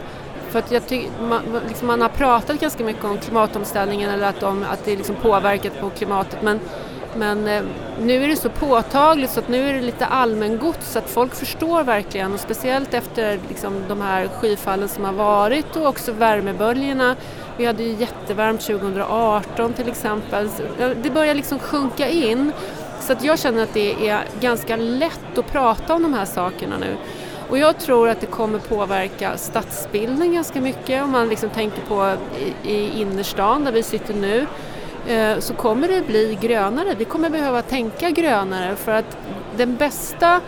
För 0.50 0.60
att 0.60 0.72
jag 0.72 0.88
tycker, 0.88 1.10
man, 1.30 1.42
liksom 1.68 1.88
man 1.88 2.02
har 2.02 2.10
pratat 2.10 2.60
ganska 2.60 2.84
mycket 2.84 3.06
om 3.06 3.18
klimatomställningen 3.18 4.10
eller 4.10 4.28
att, 4.28 4.40
de, 4.40 4.66
att 4.72 4.86
det 4.86 4.92
är 4.92 4.98
liksom 4.98 5.16
påverkat 5.16 5.82
på 5.82 5.90
klimatet 5.90 6.42
men 6.42 6.60
men 7.16 7.48
eh, 7.48 7.64
nu 8.00 8.24
är 8.24 8.28
det 8.28 8.36
så 8.36 8.50
påtagligt 8.50 9.32
så 9.32 9.40
att 9.40 9.50
nu 9.50 9.70
är 9.70 9.74
det 9.74 9.82
lite 9.82 10.06
allmängods 10.06 10.92
så 10.92 11.00
att 11.00 11.10
folk 11.10 11.36
förstår 11.36 11.84
verkligen 11.84 12.34
och 12.34 12.40
speciellt 12.40 12.94
efter 12.94 13.40
liksom, 13.50 13.84
de 13.88 14.02
här 14.02 14.28
skyfallen 14.28 14.90
som 14.90 15.04
har 15.04 15.14
varit 15.14 15.76
och 15.76 15.88
också 15.88 16.12
värmeböljorna. 16.12 17.16
Vi 17.58 17.66
hade 17.66 17.84
ju 17.84 17.94
jättevarmt 17.94 18.62
2018 18.62 19.74
till 19.74 19.90
exempel. 19.90 20.50
Det 21.04 21.10
börjar 21.10 21.36
liksom 21.36 21.60
sjunka 21.60 22.10
in 22.10 22.52
så 23.00 23.14
att 23.14 23.24
jag 23.24 23.40
känner 23.40 23.64
att 23.64 23.74
det 23.74 24.10
är 24.10 24.24
ganska 24.40 24.76
lätt 24.76 25.38
att 25.38 25.52
prata 25.52 25.96
om 25.96 26.04
de 26.04 26.14
här 26.14 26.26
sakerna 26.26 26.78
nu. 26.78 26.98
Och 27.50 27.58
jag 27.58 27.80
tror 27.80 28.10
att 28.10 28.22
det 28.22 28.28
kommer 28.28 28.60
påverka 28.60 29.38
stadsbilden 29.38 30.34
ganska 30.34 30.62
mycket 30.62 31.04
om 31.04 31.12
man 31.12 31.30
liksom 31.30 31.50
tänker 31.50 31.82
på 31.82 32.16
i, 32.64 32.72
i 32.72 33.02
innerstan 33.02 33.64
där 33.64 33.72
vi 33.72 33.84
sitter 33.84 34.14
nu. 34.14 34.48
Eh, 35.08 35.40
så 35.40 35.54
kommer 35.54 35.88
det 35.88 36.08
bli 36.08 36.38
grönare. 36.42 36.96
Vi 36.98 37.06
kommer 37.06 37.30
behöva 37.30 37.62
tänka 37.62 38.10
grönare 38.10 38.76
för 38.76 38.92
att 38.92 39.18
den 39.58 39.76
bästa, 39.76 40.42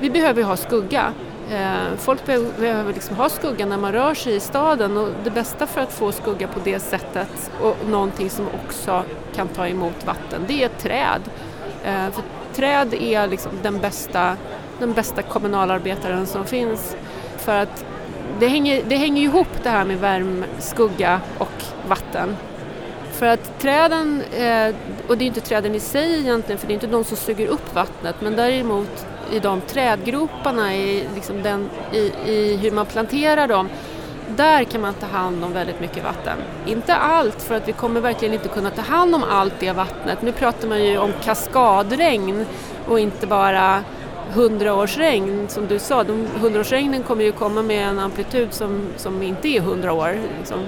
vi 0.00 0.10
behöver 0.10 0.42
ha 0.42 0.56
skugga. 0.56 1.12
Eh, 1.50 1.96
folk 1.98 2.26
behöver 2.26 2.92
liksom 2.92 3.16
ha 3.16 3.28
skugga 3.28 3.66
när 3.66 3.78
man 3.78 3.92
rör 3.92 4.14
sig 4.14 4.34
i 4.34 4.40
staden 4.40 4.96
och 4.96 5.08
det 5.24 5.30
bästa 5.30 5.66
för 5.66 5.80
att 5.80 5.92
få 5.92 6.12
skugga 6.12 6.48
på 6.48 6.60
det 6.64 6.80
sättet 6.80 7.50
och 7.62 7.76
någonting 7.88 8.30
som 8.30 8.46
också 8.64 9.02
kan 9.34 9.48
ta 9.48 9.68
emot 9.68 10.06
vatten, 10.06 10.44
det 10.46 10.64
är 10.64 10.68
träd. 10.68 11.20
Eh, 11.84 12.10
för 12.12 12.22
träd 12.54 12.94
är 12.94 13.26
liksom 13.26 13.52
den 13.62 13.78
bästa, 13.78 14.36
den 14.78 14.92
bästa 14.92 15.22
kommunalarbetaren 15.22 16.26
som 16.26 16.44
finns 16.44 16.96
för 17.38 17.62
att 17.62 17.84
det 18.40 18.46
hänger, 18.46 18.82
det 18.88 18.96
hänger 18.96 19.22
ihop 19.22 19.48
det 19.62 19.70
här 19.70 19.84
med 19.84 20.00
värme, 20.00 20.46
skugga 20.58 21.20
och 21.38 21.64
vatten. 21.88 22.36
För 23.14 23.26
att 23.26 23.60
träden, 23.60 24.22
eh, 24.22 24.74
och 25.08 25.18
det 25.18 25.24
är 25.24 25.26
inte 25.26 25.40
träden 25.40 25.74
i 25.74 25.80
sig 25.80 26.20
egentligen 26.20 26.58
för 26.58 26.66
det 26.66 26.72
är 26.72 26.74
inte 26.74 26.86
de 26.86 27.04
som 27.04 27.16
suger 27.16 27.46
upp 27.46 27.74
vattnet 27.74 28.16
men 28.20 28.36
däremot 28.36 29.06
i 29.32 29.38
de 29.38 29.60
trädgroparna, 29.60 30.74
i, 30.74 31.08
liksom 31.14 31.42
den, 31.42 31.70
i, 31.92 32.12
i 32.26 32.56
hur 32.56 32.70
man 32.70 32.86
planterar 32.86 33.48
dem, 33.48 33.68
där 34.36 34.64
kan 34.64 34.80
man 34.80 34.94
ta 34.94 35.06
hand 35.06 35.44
om 35.44 35.52
väldigt 35.52 35.80
mycket 35.80 36.04
vatten. 36.04 36.38
Inte 36.66 36.94
allt, 36.94 37.42
för 37.42 37.54
att 37.54 37.68
vi 37.68 37.72
kommer 37.72 38.00
verkligen 38.00 38.34
inte 38.34 38.48
kunna 38.48 38.70
ta 38.70 38.82
hand 38.82 39.14
om 39.14 39.22
allt 39.22 39.54
det 39.60 39.72
vattnet. 39.72 40.22
Nu 40.22 40.32
pratar 40.32 40.68
man 40.68 40.84
ju 40.84 40.98
om 40.98 41.12
kaskadregn 41.24 42.46
och 42.88 43.00
inte 43.00 43.26
bara 43.26 43.84
hundraårsregn 44.34 45.48
som 45.48 45.66
du 45.66 45.78
sa. 45.78 46.04
De 46.04 46.26
hundraårsregnen 46.40 47.02
kommer 47.02 47.24
ju 47.24 47.32
komma 47.32 47.62
med 47.62 47.88
en 47.88 47.98
amplitud 47.98 48.52
som, 48.52 48.82
som 48.96 49.22
inte 49.22 49.48
är 49.48 49.60
hundra 49.60 49.92
år. 49.92 50.18
Liksom. 50.38 50.60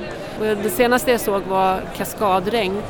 Det 0.63 0.71
senaste 0.71 1.11
jag 1.11 1.21
såg 1.21 1.43
var 1.43 1.81
kaskadregn. 1.97 2.83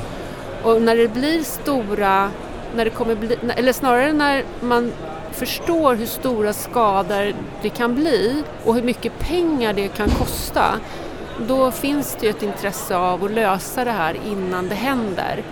Och 0.63 0.83
när 0.83 0.97
det 0.97 1.09
blir 1.09 1.43
stora, 1.43 2.31
när 2.77 2.85
det 2.85 2.91
kommer 2.91 3.15
bli, 3.15 3.39
eller 3.57 3.73
snarare 3.73 4.13
när 4.13 4.45
man 4.61 4.93
förstår 5.33 5.95
hur 5.95 6.07
stora 6.07 6.53
skador 6.53 7.33
det 7.63 7.69
kan 7.69 7.95
bli 7.95 8.43
och 8.65 8.75
hur 8.75 8.83
mycket 8.83 9.19
pengar 9.19 9.73
det 9.73 9.89
kan 9.89 10.09
kosta, 10.09 10.65
då 11.49 11.71
finns 11.71 12.17
det 12.21 12.27
ju 12.27 12.31
ett 12.31 12.43
intresse 12.43 12.97
av 12.97 13.25
att 13.25 13.31
lösa 13.31 13.85
det 13.85 13.91
här 13.91 14.17
innan 14.27 14.69
det 14.69 14.75
händer. 14.75 15.43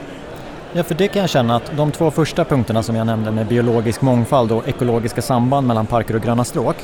Ja, 0.77 0.83
för 0.83 0.95
det 0.95 1.09
kan 1.09 1.21
jag 1.21 1.31
känna 1.31 1.57
att 1.57 1.77
de 1.77 1.93
två 1.93 2.11
första 2.11 2.45
punkterna 2.45 2.83
som 2.83 2.97
jag 2.97 3.07
nämnde 3.07 3.31
med 3.31 3.47
biologisk 3.47 4.03
mångfald 4.03 4.53
och 4.53 4.69
ekologiska 4.69 5.23
samband 5.23 5.67
mellan 5.67 5.87
parker 5.87 6.17
och 6.17 6.23
gröna 6.23 6.45
stråk 6.45 6.77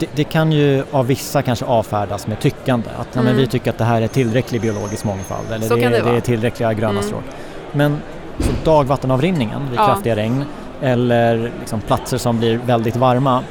det, 0.00 0.06
det, 0.14 0.24
kan 0.24 0.52
ju 0.52 0.84
av 0.90 1.06
vissa 1.06 1.42
kanske 1.42 1.64
avfärdas 1.64 2.26
med 2.26 2.40
tyckande. 2.40 2.88
Att 2.98 3.16
mm. 3.16 3.26
ja, 3.26 3.32
vi 3.32 3.46
tycker 3.46 3.70
att 3.70 3.78
det 3.78 3.84
här 3.84 4.02
är 4.02 4.08
tillräcklig 4.08 4.60
biologisk 4.60 5.04
mångfald 5.04 5.52
eller 5.52 5.68
det, 5.68 5.88
det, 5.88 6.02
det, 6.02 6.10
är 6.16 6.20
tillräckliga 6.20 6.72
gröna 6.72 6.90
mm. 6.90 7.02
stråk. 7.02 7.24
Men 7.72 7.98
så 8.38 8.50
dagvattenavrinningen 8.64 9.60
vid 9.70 9.78
ja. 9.78 9.86
kraftiga 9.86 10.16
regn 10.16 10.44
eller 10.82 11.52
liksom 11.60 11.80
platser 11.80 12.18
som 12.18 12.38
blir 12.38 12.60
väldigt 12.66 12.96
varma 12.96 13.42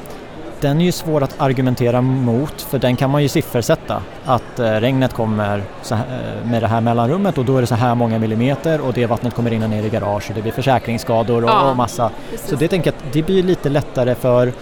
den 0.61 0.81
är 0.81 0.85
ju 0.85 0.91
svår 0.91 1.23
att 1.23 1.41
argumentera 1.41 2.01
mot 2.01 2.61
för 2.61 2.79
den 2.79 2.95
kan 2.95 3.09
man 3.09 3.23
ju 3.23 3.29
siffersätta. 3.29 4.01
Att 4.25 4.59
eh, 4.59 4.71
regnet 4.71 5.13
kommer 5.13 5.63
eh, 5.91 5.97
med 6.45 6.63
det 6.63 6.67
här 6.67 6.81
mellanrummet 6.81 7.37
och 7.37 7.45
då 7.45 7.57
är 7.57 7.61
det 7.61 7.67
så 7.67 7.75
här 7.75 7.95
många 7.95 8.19
millimeter 8.19 8.81
och 8.81 8.93
det 8.93 9.05
vattnet 9.05 9.33
kommer 9.33 9.53
in 9.53 9.63
och 9.63 9.69
ner 9.69 9.83
i 9.83 9.89
garage 9.89 10.29
och 10.29 10.35
det 10.35 10.41
blir 10.41 10.51
försäkringsskador 10.51 11.43
och, 11.43 11.49
ja, 11.49 11.73
massa. 11.73 12.11
Precis. 12.29 12.49
Så 12.49 12.55
det 12.55 12.67
tänker 12.67 12.91
jag 12.91 13.07
att 13.07 13.13
det 13.13 13.23
blir 13.23 13.43
lite 13.43 13.69
lättare 13.69 14.15
för 14.15 14.53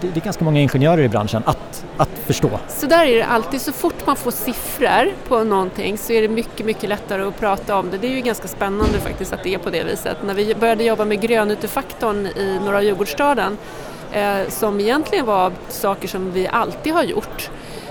det, 0.00 0.16
är 0.16 0.20
ganska 0.20 0.44
många 0.44 0.60
ingenjörer 0.60 1.02
i 1.02 1.08
branschen 1.08 1.42
att, 1.46 1.84
att 1.96 2.08
förstå. 2.26 2.50
Så 2.68 2.86
där 2.86 3.06
är 3.06 3.16
det 3.16 3.24
alltid, 3.24 3.60
så 3.60 3.72
fort 3.72 4.06
man 4.06 4.16
får 4.16 4.30
siffror 4.30 5.12
på 5.28 5.44
någonting 5.44 5.98
så 5.98 6.12
är 6.12 6.22
det 6.22 6.28
mycket, 6.28 6.66
mycket 6.66 6.88
lättare 6.88 7.22
att 7.22 7.40
prata 7.40 7.76
om 7.76 7.90
det. 7.90 7.98
Det 7.98 8.06
är 8.06 8.10
ju 8.10 8.20
ganska 8.20 8.48
spännande 8.48 8.98
faktiskt 8.98 9.32
att 9.32 9.42
det 9.42 9.54
är 9.54 9.58
på 9.58 9.70
det 9.70 9.84
viset. 9.84 10.16
När 10.26 10.34
vi 10.34 10.54
började 10.54 10.84
jobba 10.84 11.04
med 11.04 11.20
grönutefaktorn 11.20 12.26
i 12.26 12.60
norra 12.64 12.82
Djurgårdsstaden 12.82 13.58
Eh, 14.14 14.48
som 14.48 14.80
egentligen 14.80 15.26
var 15.26 15.52
saker 15.68 16.08
som 16.08 16.32
vi 16.32 16.48
alltid 16.48 16.92
har 16.92 17.02
gjort. 17.02 17.50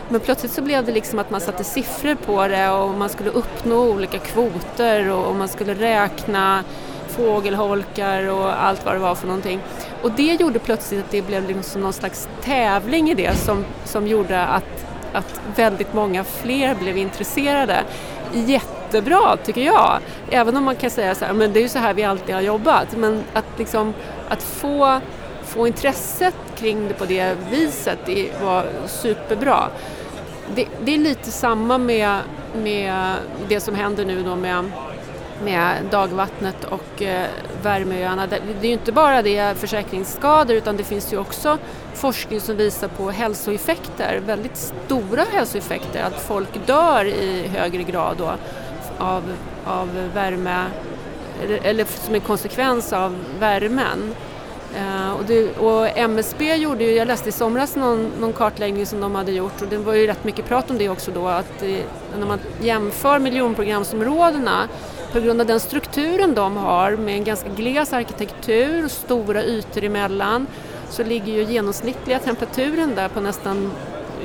Men 0.09 0.19
plötsligt 0.19 0.51
så 0.51 0.61
blev 0.61 0.85
det 0.85 0.91
liksom 0.91 1.19
att 1.19 1.29
man 1.29 1.41
satte 1.41 1.63
siffror 1.63 2.15
på 2.15 2.47
det 2.47 2.69
och 2.69 2.93
man 2.93 3.09
skulle 3.09 3.29
uppnå 3.29 3.89
olika 3.89 4.19
kvoter 4.19 5.09
och, 5.09 5.25
och 5.25 5.35
man 5.35 5.47
skulle 5.47 5.73
räkna 5.73 6.63
fågelholkar 7.07 8.29
och 8.29 8.63
allt 8.63 8.85
vad 8.85 8.95
det 8.95 8.99
var 8.99 9.15
för 9.15 9.27
någonting. 9.27 9.59
Och 10.01 10.11
det 10.11 10.33
gjorde 10.33 10.59
plötsligt 10.59 10.99
att 11.05 11.11
det 11.11 11.21
blev 11.21 11.47
liksom 11.47 11.81
någon 11.81 11.93
slags 11.93 12.29
tävling 12.41 13.09
i 13.09 13.13
det 13.13 13.35
som, 13.35 13.65
som 13.85 14.07
gjorde 14.07 14.45
att, 14.45 14.85
att 15.13 15.41
väldigt 15.55 15.93
många 15.93 16.23
fler 16.23 16.75
blev 16.75 16.97
intresserade. 16.97 17.83
Jättebra 18.33 19.37
tycker 19.43 19.61
jag, 19.61 19.99
även 20.29 20.57
om 20.57 20.63
man 20.63 20.75
kan 20.75 20.89
säga 20.89 21.15
så 21.15 21.25
här, 21.25 21.33
men 21.33 21.53
det 21.53 21.59
är 21.59 21.61
ju 21.61 21.69
så 21.69 21.79
här 21.79 21.93
vi 21.93 22.03
alltid 22.03 22.35
har 22.35 22.41
jobbat, 22.41 22.97
men 22.97 23.23
att, 23.33 23.45
liksom, 23.57 23.93
att 24.29 24.43
få 24.43 24.99
få 25.53 25.67
intresset 25.67 26.35
kring 26.55 26.87
det 26.87 26.93
på 26.93 27.05
det 27.05 27.37
viset 27.51 27.99
det 28.05 28.31
var 28.43 28.65
superbra. 28.87 29.69
Det, 30.55 30.67
det 30.85 30.93
är 30.93 30.97
lite 30.97 31.31
samma 31.31 31.77
med, 31.77 32.19
med 32.55 33.15
det 33.47 33.59
som 33.59 33.75
händer 33.75 34.05
nu 34.05 34.23
då 34.23 34.35
med, 34.35 34.71
med 35.43 35.75
dagvattnet 35.91 36.63
och 36.63 37.01
eh, 37.01 37.27
värmeöarna. 37.63 38.27
Det, 38.27 38.39
det 38.61 38.67
är 38.67 38.69
ju 38.69 38.73
inte 38.73 38.91
bara 38.91 39.21
det 39.21 39.57
försäkringsskador 39.57 40.55
utan 40.55 40.77
det 40.77 40.83
finns 40.83 41.13
ju 41.13 41.17
också 41.17 41.57
forskning 41.93 42.41
som 42.41 42.57
visar 42.57 42.87
på 42.87 43.11
hälsoeffekter, 43.11 44.21
väldigt 44.25 44.57
stora 44.57 45.23
hälsoeffekter, 45.31 46.03
att 46.03 46.21
folk 46.21 46.67
dör 46.67 47.05
i 47.05 47.47
högre 47.47 47.83
grad 47.83 48.15
då 48.17 48.33
av, 48.97 49.23
av 49.65 49.89
värme 50.13 50.63
eller, 51.43 51.59
eller 51.63 51.85
som 51.85 52.15
en 52.15 52.21
konsekvens 52.21 52.93
av 52.93 53.15
värmen. 53.39 54.15
Uh, 54.77 55.11
och, 55.11 55.25
det, 55.25 55.57
och, 55.57 55.97
MSB 55.97 56.55
gjorde 56.55 56.83
ju, 56.83 56.91
jag 56.91 57.07
läste 57.07 57.29
i 57.29 57.31
somras 57.31 57.75
någon, 57.75 58.11
någon, 58.19 58.33
kartläggning 58.33 58.85
som 58.85 59.01
de 59.01 59.15
hade 59.15 59.31
gjort 59.31 59.61
och 59.61 59.67
det 59.67 59.77
var 59.77 59.93
ju 59.93 60.07
rätt 60.07 60.23
mycket 60.23 60.45
prat 60.45 60.69
om 60.69 60.77
det 60.77 60.89
också 60.89 61.11
då 61.11 61.27
att 61.27 61.59
det, 61.59 61.83
när 62.19 62.25
man 62.25 62.39
jämför 62.61 63.19
miljonprogramsområdena 63.19 64.67
på 65.11 65.19
grund 65.19 65.41
av 65.41 65.47
den 65.47 65.59
strukturen 65.59 66.33
de 66.33 66.57
har 66.57 66.91
med 66.91 67.15
en 67.15 67.23
ganska 67.23 67.49
gles 67.49 67.93
arkitektur 67.93 68.85
och 68.85 68.91
stora 68.91 69.43
ytor 69.43 69.83
emellan 69.83 70.47
så 70.89 71.03
ligger 71.03 71.33
ju 71.33 71.43
genomsnittliga 71.43 72.19
temperaturen 72.19 72.95
där 72.95 73.09
på 73.09 73.21
nästan 73.21 73.71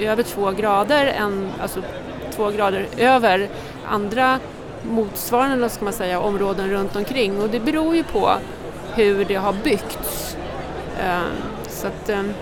över 0.00 0.22
två 0.22 0.50
grader, 0.50 1.06
än, 1.06 1.50
alltså 1.62 1.82
två 2.36 2.50
grader 2.50 2.86
över 2.98 3.48
andra 3.86 4.38
motsvarande 4.82 5.68
ska 5.68 5.84
man 5.84 5.92
säga, 5.92 6.20
områden 6.20 6.70
runt 6.70 6.96
omkring 6.96 7.40
och 7.40 7.48
det 7.48 7.60
beror 7.60 7.96
ju 7.96 8.04
på 8.04 8.30
hur 8.94 9.24
det 9.24 9.34
har 9.34 9.52
byggts. 9.52 10.36
Ehm, 10.98 11.32
så 11.68 11.86
att, 11.86 12.08
ehm, 12.08 12.34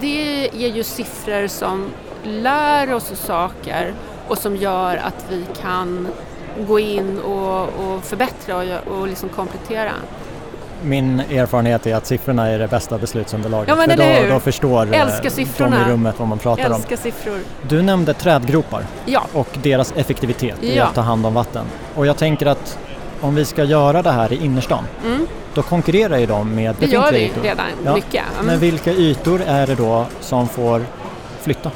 det 0.00 0.48
ger 0.52 0.68
ju 0.68 0.82
siffror 0.82 1.46
som 1.46 1.90
lär 2.22 2.92
oss 2.92 3.12
saker 3.14 3.92
och 4.28 4.38
som 4.38 4.56
gör 4.56 4.96
att 4.96 5.26
vi 5.30 5.44
kan 5.62 6.08
gå 6.68 6.78
in 6.78 7.18
och, 7.18 7.62
och 7.62 8.04
förbättra 8.04 8.56
och, 8.56 8.98
och 8.98 9.08
liksom 9.08 9.28
komplettera. 9.28 9.92
Min 10.82 11.20
erfarenhet 11.20 11.86
är 11.86 11.94
att 11.94 12.06
siffrorna 12.06 12.48
är 12.48 12.58
det 12.58 12.68
bästa 12.68 12.98
beslutsunderlaget. 12.98 13.68
Ja, 13.68 13.76
men 13.76 13.90
för 13.90 14.22
då, 14.28 14.34
då 14.34 14.40
förstår 14.40 14.94
eh, 14.94 15.00
Älskar 15.00 15.30
siffrorna. 15.30 15.78
de 15.78 15.90
i 15.90 15.92
rummet 15.92 16.14
vad 16.18 16.28
man 16.28 16.38
pratar 16.38 16.64
Älskar 16.64 16.96
om. 16.96 17.02
Siffror. 17.02 17.38
Du 17.68 17.82
nämnde 17.82 18.14
trädgropar 18.14 18.84
ja. 19.06 19.22
och 19.32 19.48
deras 19.62 19.92
effektivitet 19.96 20.56
ja. 20.60 20.68
i 20.68 20.78
att 20.78 20.94
ta 20.94 21.00
hand 21.00 21.26
om 21.26 21.34
vatten. 21.34 21.64
Och 21.94 22.06
jag 22.06 22.16
tänker 22.16 22.46
att 22.46 22.78
om 23.20 23.34
vi 23.34 23.44
ska 23.44 23.64
göra 23.64 24.02
det 24.02 24.10
här 24.10 24.32
i 24.32 24.44
innerstan, 24.44 24.84
mm. 25.04 25.26
Då 25.56 25.62
konkurrerar 25.62 26.18
ju 26.18 26.26
de 26.26 26.54
med 26.54 26.74
befintliga 26.74 27.00
ytor. 27.00 27.12
Det 27.12 27.18
gör 27.20 27.42
vi 27.42 27.48
redan 27.48 27.66
ja. 27.84 27.94
mycket. 27.94 28.24
Mm. 28.34 28.46
Men 28.46 28.58
vilka 28.58 28.92
ytor 28.92 29.42
är 29.46 29.66
det 29.66 29.74
då 29.74 30.06
som 30.20 30.48
får 30.48 30.86
flytta? 31.40 31.70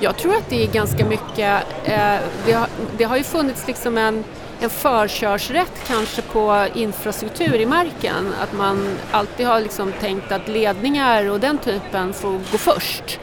Jag 0.00 0.16
tror 0.16 0.34
att 0.34 0.48
det 0.48 0.62
är 0.62 0.72
ganska 0.72 1.04
mycket, 1.04 1.62
eh, 1.84 2.16
det, 2.46 2.52
har, 2.52 2.68
det 2.98 3.04
har 3.04 3.16
ju 3.16 3.22
funnits 3.22 3.66
liksom 3.66 3.98
en 3.98 4.24
en 4.60 4.70
förkörsrätt 4.70 5.72
kanske 5.86 6.22
på 6.22 6.66
infrastruktur 6.74 7.54
i 7.54 7.66
marken. 7.66 8.34
Att 8.42 8.52
man 8.52 8.96
alltid 9.10 9.46
har 9.46 9.60
liksom 9.60 9.92
tänkt 10.00 10.32
att 10.32 10.48
ledningar 10.48 11.30
och 11.30 11.40
den 11.40 11.58
typen 11.58 12.12
får 12.12 12.32
gå 12.32 12.58
först. 12.58 13.20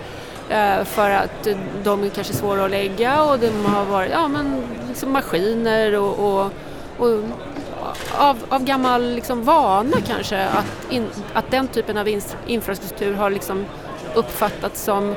Eh, 0.49 0.83
för 0.83 1.09
att 1.09 1.47
de 1.83 2.03
är 2.03 2.09
kanske 2.09 2.33
svåra 2.33 2.65
att 2.65 2.71
lägga 2.71 3.23
och 3.23 3.39
de 3.39 3.65
har 3.65 3.85
varit 3.85 4.11
ja, 4.11 4.27
men 4.27 4.63
liksom 4.89 5.11
maskiner 5.11 5.95
och, 5.95 6.43
och 6.43 6.51
och 7.01 7.07
av, 8.17 8.37
av 8.49 8.63
gammal 8.63 9.15
liksom 9.15 9.43
vana 9.43 9.97
kanske 10.07 10.45
att, 10.45 10.91
in, 10.91 11.07
att 11.33 11.51
den 11.51 11.67
typen 11.67 11.97
av 11.97 12.07
in, 12.07 12.21
infrastruktur 12.47 13.13
har 13.13 13.29
liksom 13.29 13.65
uppfattats 14.15 14.83
som, 14.83 15.15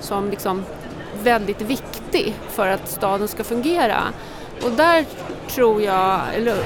som 0.00 0.30
liksom 0.30 0.64
väldigt 1.22 1.60
viktig 1.60 2.34
för 2.48 2.68
att 2.68 2.88
staden 2.88 3.28
ska 3.28 3.44
fungera. 3.44 4.02
Och 4.62 4.70
där 4.70 5.04
tror 5.48 5.82
jag, 5.82 6.20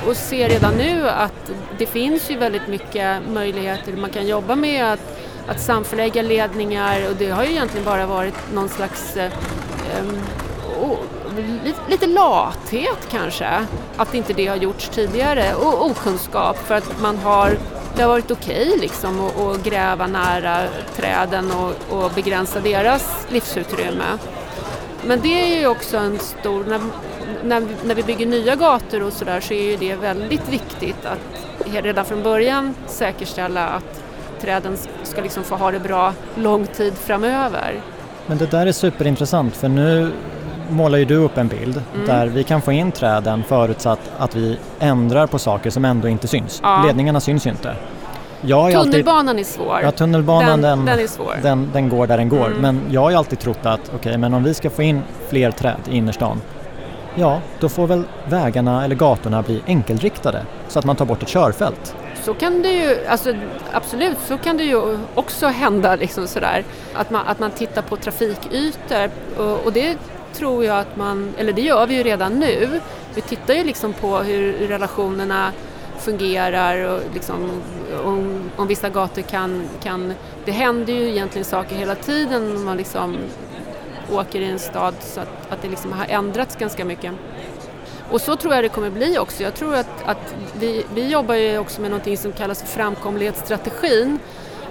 och 0.06 0.16
ser 0.16 0.48
redan 0.48 0.74
nu 0.74 1.08
att 1.08 1.50
det 1.78 1.86
finns 1.86 2.30
ju 2.30 2.36
väldigt 2.36 2.68
mycket 2.68 3.28
möjligheter 3.28 3.92
man 3.92 4.10
kan 4.10 4.26
jobba 4.26 4.56
med 4.56 4.92
att, 4.92 5.20
att 5.46 5.60
samförlägga 5.60 6.22
ledningar 6.22 7.08
och 7.08 7.16
det 7.16 7.30
har 7.30 7.44
ju 7.44 7.50
egentligen 7.50 7.84
bara 7.84 8.06
varit 8.06 8.34
någon 8.54 8.68
slags 8.68 9.16
eh, 9.16 9.30
lite 11.88 12.06
lathet 12.06 13.08
kanske, 13.10 13.66
att 13.96 14.14
inte 14.14 14.32
det 14.32 14.46
har 14.46 14.56
gjorts 14.56 14.88
tidigare 14.88 15.54
och 15.54 15.86
okunskap 15.86 16.58
för 16.58 16.74
att 16.74 17.00
man 17.00 17.18
har 17.18 17.56
det 17.96 18.02
har 18.02 18.08
varit 18.08 18.30
okej 18.30 18.66
okay 18.68 18.80
liksom 18.80 19.20
att, 19.20 19.38
att, 19.40 19.64
gräva 19.64 20.06
nära 20.06 20.58
träden 20.96 21.50
och, 21.50 21.96
och, 21.96 22.10
begränsa 22.14 22.60
deras 22.60 23.26
livsutrymme. 23.30 24.18
Men 25.06 25.20
det 25.20 25.28
är 25.28 25.60
ju 25.60 25.66
också 25.66 25.96
en 25.96 26.18
stor, 26.18 26.64
när, 26.64 26.80
när, 27.44 27.66
när 27.84 27.94
vi 27.94 28.02
bygger 28.02 28.26
nya 28.26 28.56
gator 28.56 29.02
och 29.02 29.12
sådär 29.12 29.40
så 29.40 29.54
är 29.54 29.70
ju 29.70 29.76
det 29.76 29.94
väldigt 29.94 30.48
viktigt 30.48 31.06
att 31.06 31.18
redan 31.84 32.04
från 32.04 32.22
början 32.22 32.74
säkerställa 32.86 33.68
att 33.68 34.02
träden 34.40 34.76
ska 35.02 35.20
liksom 35.22 35.44
få 35.44 35.56
ha 35.56 35.70
det 35.70 35.80
bra 35.80 36.14
lång 36.34 36.66
tid 36.66 36.94
framöver. 36.94 37.80
Men 38.26 38.38
det 38.38 38.50
där 38.50 38.66
är 38.66 38.72
superintressant 38.72 39.56
för 39.56 39.68
nu 39.68 40.12
målar 40.72 40.98
ju 40.98 41.04
du 41.04 41.16
upp 41.16 41.38
en 41.38 41.48
bild 41.48 41.82
mm. 41.94 42.06
där 42.06 42.26
vi 42.26 42.44
kan 42.44 42.62
få 42.62 42.72
in 42.72 42.92
träden 42.92 43.44
förutsatt 43.48 44.00
att 44.18 44.36
vi 44.36 44.58
ändrar 44.78 45.26
på 45.26 45.38
saker 45.38 45.70
som 45.70 45.84
ändå 45.84 46.08
inte 46.08 46.28
syns. 46.28 46.60
Ja. 46.62 46.82
Ledningarna 46.86 47.20
syns 47.20 47.46
ju 47.46 47.50
inte. 47.50 47.74
Tunnelbanan 48.42 49.28
alltid, 49.28 49.40
är 49.40 49.44
svår. 49.44 49.80
Ja, 49.82 49.90
tunnelbanan 49.90 50.62
den, 50.62 50.84
den, 50.84 50.98
den. 50.98 51.42
Den, 51.42 51.70
den, 51.72 51.88
går 51.88 52.06
där 52.06 52.16
den 52.16 52.28
går. 52.28 52.46
Mm. 52.46 52.60
Men 52.60 52.80
jag 52.90 53.00
har 53.00 53.10
ju 53.10 53.16
alltid 53.16 53.38
trott 53.38 53.66
att 53.66 53.80
okej, 53.84 53.96
okay, 53.96 54.18
men 54.18 54.34
om 54.34 54.44
vi 54.44 54.54
ska 54.54 54.70
få 54.70 54.82
in 54.82 55.02
fler 55.28 55.50
träd 55.50 55.80
i 55.90 55.96
innerstan 55.96 56.40
Ja, 57.14 57.40
då 57.60 57.68
får 57.68 57.86
väl 57.86 58.02
vägarna 58.28 58.84
eller 58.84 58.94
gatorna 58.94 59.42
bli 59.42 59.62
enkelriktade 59.66 60.46
så 60.68 60.78
att 60.78 60.84
man 60.84 60.96
tar 60.96 61.04
bort 61.04 61.22
ett 61.22 61.28
körfält. 61.28 61.96
Så 62.22 62.34
kan 62.34 62.62
det 62.62 62.72
ju, 62.72 63.06
alltså, 63.06 63.34
absolut, 63.72 64.18
så 64.26 64.38
kan 64.38 64.56
det 64.56 64.64
ju 64.64 64.98
också 65.14 65.46
hända 65.46 65.96
liksom 65.96 66.26
sådär. 66.26 66.64
Att 66.94 67.10
man, 67.10 67.26
att 67.26 67.38
man 67.38 67.50
tittar 67.50 67.82
på 67.82 67.96
trafikytor 67.96 69.10
och, 69.36 69.66
och 69.66 69.72
det 69.72 69.96
tror 70.34 70.64
jag 70.64 70.78
att 70.78 70.96
man, 70.96 71.34
eller 71.38 71.52
det 71.52 71.62
gör 71.62 71.86
vi 71.86 71.94
ju 71.94 72.02
redan 72.02 72.32
nu, 72.32 72.80
vi 73.14 73.20
tittar 73.20 73.54
ju 73.54 73.64
liksom 73.64 73.92
på 73.92 74.18
hur 74.18 74.52
relationerna 74.52 75.52
fungerar 75.98 76.94
och 76.94 77.00
liksom, 77.14 77.62
om, 78.04 78.50
om 78.56 78.66
vissa 78.66 78.88
gator 78.88 79.22
kan, 79.22 79.68
kan... 79.82 80.14
Det 80.44 80.52
händer 80.52 80.92
ju 80.92 81.08
egentligen 81.08 81.44
saker 81.44 81.76
hela 81.76 81.94
tiden 81.94 82.54
när 82.54 82.64
man 82.64 82.76
liksom 82.76 83.16
åker 84.12 84.40
i 84.40 84.44
en 84.44 84.58
stad 84.58 84.94
så 85.00 85.20
att, 85.20 85.52
att 85.52 85.62
det 85.62 85.68
liksom 85.68 85.92
har 85.92 86.06
ändrats 86.08 86.56
ganska 86.56 86.84
mycket. 86.84 87.12
Och 88.10 88.20
så 88.20 88.36
tror 88.36 88.54
jag 88.54 88.64
det 88.64 88.68
kommer 88.68 88.90
bli 88.90 89.18
också. 89.18 89.42
Jag 89.42 89.54
tror 89.54 89.74
att, 89.74 90.02
att 90.04 90.34
vi, 90.58 90.84
vi 90.94 91.08
jobbar 91.08 91.34
ju 91.34 91.58
också 91.58 91.80
med 91.80 91.90
någonting 91.90 92.16
som 92.16 92.32
kallas 92.32 92.60
för 92.60 92.68
framkomlighetsstrategin 92.68 94.18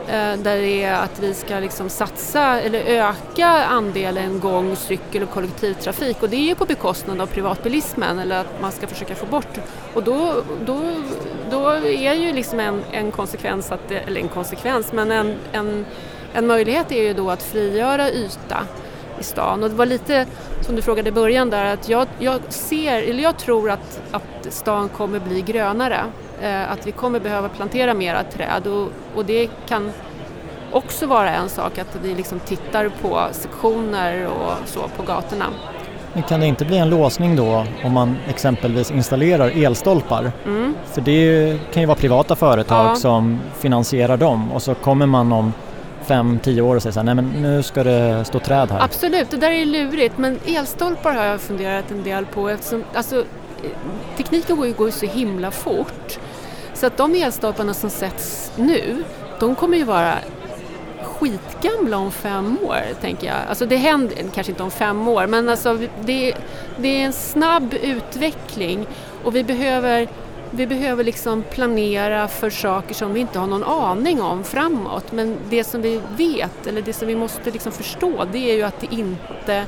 Eh, 0.08 0.38
där 0.38 0.58
det 0.58 0.84
är 0.84 0.94
att 0.94 1.20
vi 1.20 1.34
ska 1.34 1.60
liksom 1.60 1.90
satsa 1.90 2.62
eller 2.62 2.80
öka 2.80 3.48
andelen 3.48 4.40
gång, 4.40 4.76
cykel 4.76 5.24
och 5.24 5.30
kollektivtrafik. 5.30 6.24
Och 6.24 6.30
det 6.30 6.36
är 6.36 6.48
ju 6.48 6.56
på 6.56 6.66
bekostnad 6.66 7.22
av 7.22 7.26
privatbilismen 7.26 8.20
eller 8.20 8.40
att 8.42 8.62
man 8.62 8.72
ska 8.72 8.88
försöka 8.88 9.16
få 9.16 9.26
bort. 9.26 9.60
Och 9.94 10.04
då, 10.04 10.34
då, 10.66 10.80
då 11.52 11.70
är 11.86 12.14
ju 12.14 12.34
liksom 12.34 12.60
en, 12.60 12.82
en 12.92 13.12
konsekvens, 13.12 13.72
att, 13.72 13.92
eller 13.92 14.22
en 14.22 14.28
konsekvens, 14.28 14.94
men 14.94 15.12
en, 15.12 15.36
en, 15.52 15.86
en 16.34 16.48
möjlighet 16.48 16.92
är 16.92 17.04
ju 17.04 17.14
då 17.14 17.30
att 17.30 17.44
frigöra 17.44 18.12
yta 18.12 18.68
i 19.20 19.24
stan. 19.24 19.64
Och 19.64 19.70
det 19.70 19.76
var 19.76 19.86
lite 19.86 20.26
som 20.62 20.76
du 20.76 20.82
frågade 20.82 21.10
i 21.10 21.12
början 21.12 21.50
där 21.50 21.74
att 21.74 21.90
jag, 21.90 22.08
jag 22.20 22.40
ser, 22.50 23.04
eller 23.04 23.24
jag 23.24 23.38
tror 23.38 23.70
att, 23.70 24.02
att 24.12 24.54
stan 24.54 24.90
kommer 24.90 25.20
bli 25.20 25.42
grönare 25.42 26.06
att 26.48 26.88
vi 26.88 26.92
kommer 26.92 27.20
behöva 27.20 27.50
plantera 27.50 27.94
mera 27.94 28.24
träd 28.24 28.68
och, 28.68 28.90
och, 29.16 29.26
det 29.26 29.50
kan 29.68 29.92
också 30.72 31.06
vara 31.06 31.30
en 31.30 31.50
sak 31.50 31.78
att 31.78 31.98
vi 32.04 32.16
liksom 32.16 32.40
tittar 32.40 32.90
på 33.02 33.28
sektioner 33.32 34.28
och 34.28 34.54
så 34.66 34.80
på 34.98 35.04
gatorna. 35.04 35.46
Men 36.14 36.24
kan 36.24 36.40
det 36.40 36.46
inte 36.46 36.66
bli 36.66 36.78
en 36.78 36.90
låsning 36.90 37.36
då 37.36 37.66
om 37.84 37.92
man 37.92 38.18
exempelvis 38.30 38.92
installerar 38.92 39.66
elstolpar? 39.66 40.32
Mm. 40.46 40.76
För 40.86 41.02
det 41.02 41.58
kan 41.74 41.82
ju 41.82 41.88
vara 41.88 41.98
privata 41.98 42.36
företag 42.36 42.92
ja. 42.92 42.96
som 42.96 43.40
finansierar 43.60 44.18
dem 44.18 44.52
och 44.52 44.62
så 44.62 44.76
kommer 44.76 45.06
man 45.06 45.32
om 45.32 45.54
fem, 46.04 46.40
tio 46.44 46.62
år 46.62 46.76
och 46.76 46.82
säger 46.82 46.94
så 46.94 47.00
här, 47.00 47.06
nej 47.06 47.16
men 47.16 47.26
nu 47.26 47.64
ska 47.64 47.84
det 47.84 48.26
stå 48.26 48.40
träd 48.40 48.72
här. 48.72 48.80
Absolut, 48.84 49.30
det 49.30 49.38
där 49.38 49.52
är 49.52 49.66
lurigt 49.66 50.18
men 50.18 50.40
elstolpar 50.46 51.14
har 51.14 51.26
jag 51.26 51.42
funderat 51.42 51.92
en 51.92 52.04
del 52.04 52.26
på 52.26 52.50
eftersom 52.50 52.84
alltså, 52.94 53.24
tekniken 54.18 54.58
går 54.58 54.68
ju, 54.68 54.74
går 54.74 54.88
ju 54.88 54.92
så 54.92 55.06
himla 55.06 55.52
fort 55.52 56.20
så 56.82 56.88
att 56.88 56.98
de 56.98 57.16
elstolparna 57.16 57.74
som 57.74 57.90
sätts 57.90 58.52
nu, 58.56 59.04
de 59.40 59.56
kommer 59.56 59.78
ju 59.78 59.84
vara 59.84 60.16
skitgamla 61.04 61.98
om 61.98 62.12
fem 62.12 62.58
år, 62.64 62.82
tänker 63.02 63.28
jag. 63.28 63.36
Alltså 63.50 63.66
det 63.66 63.76
händer, 63.76 64.18
kanske 64.34 64.52
inte 64.52 64.64
om 64.64 64.72
fem 64.72 65.08
år, 65.08 65.28
men 65.28 65.50
alltså 65.50 65.80
det, 66.06 66.34
det 66.78 66.88
är 66.88 67.06
en 67.06 67.14
snabb 67.14 67.74
utveckling 67.74 68.88
och 69.24 69.36
vi 69.36 69.44
behöver, 69.44 70.08
vi 70.52 70.68
behöver 70.68 71.04
liksom 71.04 71.44
planera 71.44 72.28
för 72.28 72.50
saker 72.50 72.94
som 72.94 73.14
vi 73.14 73.20
inte 73.20 73.40
har 73.40 73.48
någon 73.48 73.64
aning 73.64 74.22
om 74.22 74.44
framåt. 74.44 75.12
Men 75.12 75.38
det 75.50 75.64
som 75.64 75.82
vi 75.82 76.02
vet, 76.18 76.68
eller 76.68 76.82
det 76.82 76.94
som 76.94 77.08
vi 77.08 77.16
måste 77.16 77.52
liksom 77.52 77.72
förstå, 77.72 78.26
det 78.32 78.52
är 78.52 78.56
ju 78.56 78.64
att 78.64 78.80
det 78.80 78.96
inte 78.96 79.66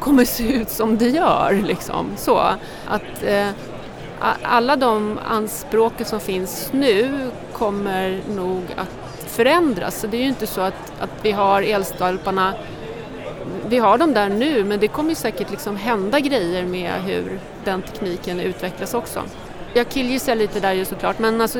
kommer 0.00 0.24
se 0.24 0.52
ut 0.52 0.70
som 0.70 0.98
det 0.98 1.08
gör. 1.08 1.62
Liksom. 1.66 2.06
Så, 2.16 2.38
att, 2.86 3.22
eh, 3.26 3.48
alla 4.42 4.76
de 4.76 5.18
anspråk 5.28 5.92
som 6.04 6.20
finns 6.20 6.70
nu 6.72 7.30
kommer 7.52 8.20
nog 8.36 8.62
att 8.76 9.26
förändras. 9.26 10.00
Så 10.00 10.06
det 10.06 10.16
är 10.16 10.20
ju 10.20 10.28
inte 10.28 10.46
så 10.46 10.60
att, 10.60 10.92
att 11.00 11.10
vi 11.22 11.32
har 11.32 11.62
elstolparna, 11.62 12.54
vi 13.68 13.78
har 13.78 13.98
dem 13.98 14.14
där 14.14 14.28
nu 14.28 14.64
men 14.64 14.80
det 14.80 14.88
kommer 14.88 15.14
säkert 15.14 15.50
liksom 15.50 15.76
hända 15.76 16.20
grejer 16.20 16.64
med 16.64 16.92
hur 17.06 17.38
den 17.64 17.82
tekniken 17.82 18.40
utvecklas 18.40 18.94
också. 18.94 19.22
Jag 19.74 19.88
killgissar 19.88 20.34
lite 20.34 20.60
där 20.60 20.72
ju 20.72 20.84
såklart 20.84 21.18
men 21.18 21.40
alltså 21.40 21.58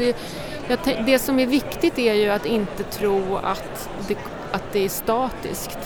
det, 0.68 0.98
det 1.06 1.18
som 1.18 1.38
är 1.38 1.46
viktigt 1.46 1.98
är 1.98 2.14
ju 2.14 2.28
att 2.28 2.46
inte 2.46 2.82
tro 2.82 3.36
att 3.42 3.88
det, 4.08 4.16
att 4.52 4.72
det 4.72 4.84
är 4.84 4.88
statiskt. 4.88 5.78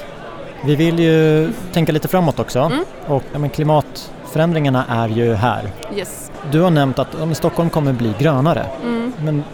Vi 0.65 0.77
vill 0.77 0.99
ju 0.99 1.51
tänka 1.73 1.93
lite 1.93 2.09
framåt 2.09 2.39
också 2.39 2.59
mm. 2.59 2.85
och 3.07 3.23
ja, 3.33 3.39
men 3.39 3.51
klimatförändringarna 4.31 4.85
är 4.89 5.09
ju 5.09 5.35
här. 5.35 5.71
Yes. 5.97 6.31
Du 6.51 6.61
har 6.61 6.71
nämnt 6.71 6.99
att 6.99 7.09
ja, 7.21 7.35
Stockholm 7.35 7.71
kommer 7.71 7.93
bli 7.93 8.15
grönare. 8.19 8.67
Mm. 8.83 9.13
Men 9.25 9.45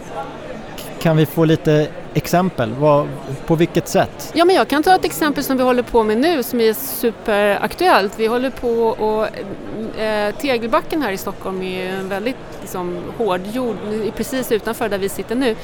kan 1.01 1.17
vi 1.17 1.25
få 1.25 1.45
lite 1.45 1.87
exempel? 2.13 2.73
Vad, 2.79 3.07
på 3.45 3.55
vilket 3.55 3.87
sätt? 3.87 4.31
Ja, 4.35 4.45
men 4.45 4.55
jag 4.55 4.67
kan 4.67 4.83
ta 4.83 4.95
ett 4.95 5.05
exempel 5.05 5.43
som 5.43 5.57
vi 5.57 5.63
håller 5.63 5.83
på 5.83 6.03
med 6.03 6.17
nu 6.17 6.43
som 6.43 6.61
är 6.61 6.73
superaktuellt. 6.73 8.13
Vi 8.19 8.27
håller 8.27 8.49
på 8.49 8.69
och 8.87 9.27
eh, 10.01 10.35
Tegelbacken 10.35 11.01
här 11.01 11.11
i 11.11 11.17
Stockholm 11.17 11.61
är 11.61 11.89
en 11.89 12.09
väldigt 12.09 12.35
liksom, 12.61 12.97
hårdgjord, 13.17 13.75
precis 14.15 14.51
utanför 14.51 14.89
där 14.89 14.97
vi 14.97 15.09
sitter 15.09 15.35
nu. 15.35 15.55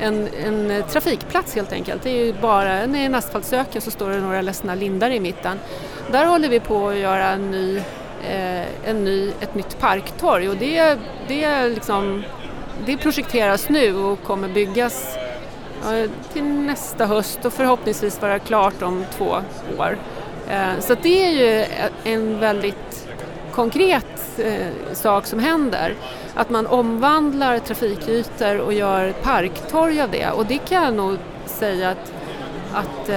En, 0.00 0.28
en 0.46 0.82
trafikplats 0.90 1.54
helt 1.54 1.72
enkelt. 1.72 2.02
Det 2.02 2.10
är 2.10 2.24
ju 2.24 2.32
bara 2.40 2.72
en 2.72 3.14
asfaltsöken 3.14 3.80
så 3.82 3.90
står 3.90 4.10
det 4.10 4.20
några 4.20 4.42
ledsna 4.42 4.74
lindar 4.74 5.10
i 5.10 5.20
mitten. 5.20 5.58
Där 6.12 6.26
håller 6.26 6.48
vi 6.48 6.60
på 6.60 6.88
att 6.88 6.96
göra 6.96 7.28
en 7.28 7.50
ny 7.50 7.82
Eh, 8.28 8.90
en 8.90 9.04
ny, 9.04 9.32
ett 9.40 9.54
nytt 9.54 9.78
parktorg 9.78 10.48
och 10.48 10.56
det, 10.56 10.98
det, 11.28 11.68
liksom, 11.68 12.22
det 12.86 12.96
projekteras 12.96 13.68
nu 13.68 13.96
och 13.96 14.22
kommer 14.22 14.48
byggas 14.48 15.16
till 16.32 16.44
nästa 16.44 17.06
höst 17.06 17.44
och 17.44 17.52
förhoppningsvis 17.52 18.22
vara 18.22 18.38
klart 18.38 18.82
om 18.82 19.04
två 19.16 19.36
år. 19.78 19.98
Eh, 20.50 20.80
så 20.80 20.94
det 21.02 21.24
är 21.24 21.30
ju 21.30 21.66
en 22.04 22.40
väldigt 22.40 23.08
konkret 23.52 24.38
eh, 24.38 24.92
sak 24.92 25.26
som 25.26 25.38
händer. 25.38 25.94
Att 26.34 26.50
man 26.50 26.66
omvandlar 26.66 27.58
trafikytor 27.58 28.58
och 28.58 28.72
gör 28.72 29.12
parktorg 29.22 30.00
av 30.00 30.10
det 30.10 30.30
och 30.30 30.46
det 30.46 30.58
kan 30.58 30.84
jag 30.84 30.94
nog 30.94 31.16
säga 31.46 31.90
att, 31.90 32.12
att 32.72 33.10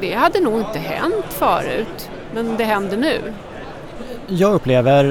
det 0.00 0.14
hade 0.14 0.40
nog 0.40 0.60
inte 0.60 0.78
hänt 0.78 1.26
förut 1.28 2.10
men 2.34 2.56
det 2.56 2.64
händer 2.64 2.96
nu 2.96 3.32
jag 4.30 4.54
upplever, 4.54 5.04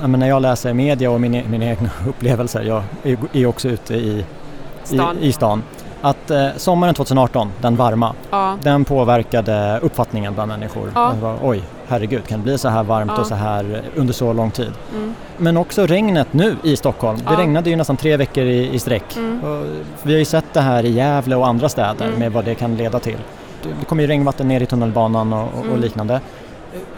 eh, 0.00 0.08
när 0.08 0.28
jag 0.28 0.42
läser 0.42 0.72
media 0.72 1.10
och 1.10 1.20
mina, 1.20 1.48
mina 1.48 1.64
egna 1.64 1.90
upplevelser, 2.08 2.62
jag 2.62 2.82
är, 3.02 3.18
är 3.32 3.46
också 3.46 3.68
ute 3.68 3.94
i 3.94 4.24
stan, 4.84 5.18
i, 5.18 5.26
i 5.26 5.32
stan 5.32 5.62
att 6.00 6.30
eh, 6.30 6.48
sommaren 6.56 6.94
2018, 6.94 7.52
den 7.60 7.76
varma, 7.76 8.14
ja. 8.30 8.56
den 8.62 8.84
påverkade 8.84 9.78
uppfattningen 9.82 10.34
bland 10.34 10.48
människor. 10.48 10.92
Ja. 10.94 11.14
Var, 11.20 11.38
Oj, 11.42 11.62
herregud, 11.88 12.26
kan 12.26 12.38
det 12.38 12.44
bli 12.44 12.58
så 12.58 12.68
här 12.68 12.82
varmt 12.82 13.12
ja. 13.14 13.20
och 13.20 13.26
så 13.26 13.34
här 13.34 13.82
under 13.94 14.14
så 14.14 14.32
lång 14.32 14.50
tid? 14.50 14.72
Mm. 14.92 15.14
Men 15.36 15.56
också 15.56 15.86
regnet 15.86 16.32
nu 16.32 16.56
i 16.62 16.76
Stockholm. 16.76 17.18
Det 17.28 17.36
regnade 17.36 17.70
ju 17.70 17.76
nästan 17.76 17.96
tre 17.96 18.16
veckor 18.16 18.44
i, 18.44 18.74
i 18.74 18.78
sträck. 18.78 19.16
Mm. 19.16 19.40
vi 20.02 20.12
har 20.12 20.18
ju 20.18 20.24
sett 20.24 20.44
det 20.52 20.60
här 20.60 20.84
i 20.84 20.90
Gävle 20.90 21.36
och 21.36 21.46
andra 21.46 21.68
städer 21.68 22.06
mm. 22.06 22.18
med 22.18 22.32
vad 22.32 22.44
det 22.44 22.54
kan 22.54 22.76
leda 22.76 22.98
till. 22.98 23.18
Det 23.80 23.86
kommer 23.86 24.02
ju 24.02 24.08
regnvatten 24.08 24.48
ner 24.48 24.60
i 24.60 24.66
tunnelbanan 24.66 25.32
och, 25.32 25.48
och 25.58 25.64
mm. 25.64 25.80
liknande. 25.80 26.20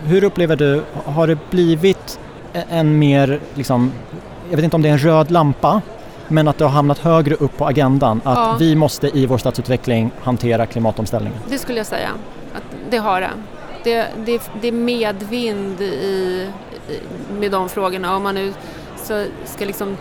Hur 0.05 0.25
upplever 0.25 0.57
du, 0.57 0.83
har 1.05 1.27
det 1.27 1.39
blivit 1.51 2.21
en 2.53 2.99
mer, 2.99 3.41
liksom, 3.55 3.93
jag 4.51 4.57
vet 4.57 4.65
inte 4.65 4.77
om 4.77 4.83
det 4.83 4.89
är 4.89 4.93
en 4.93 4.99
röd 4.99 5.31
lampa, 5.31 5.83
men 6.29 6.49
att 6.49 6.59
det 6.59 6.65
har 6.65 6.73
hamnat 6.73 6.99
högre 6.99 7.35
upp 7.35 7.57
på 7.57 7.67
agendan 7.67 8.21
att 8.25 8.39
ja. 8.39 8.57
vi 8.59 8.75
måste 8.75 9.19
i 9.19 9.27
vår 9.27 9.39
stadsutveckling 9.39 10.11
hantera 10.23 10.67
klimatomställningen? 10.67 11.39
Det 11.49 11.59
skulle 11.59 11.79
jag 11.79 11.87
säga, 11.87 12.09
att 12.55 12.63
det 12.91 12.99
har 12.99 13.21
det. 13.21 13.31
Det, 13.85 14.07
det, 14.27 14.51
det 14.61 14.69
är 14.69 14.73
medvind 14.73 15.81
i, 15.81 16.51
med 17.41 17.51
de 17.51 17.69
frågorna. 17.69 18.17
Om 18.17 18.23
man 18.23 18.35
nu 18.35 18.53
ska 19.45 19.65
liksom 19.65 19.97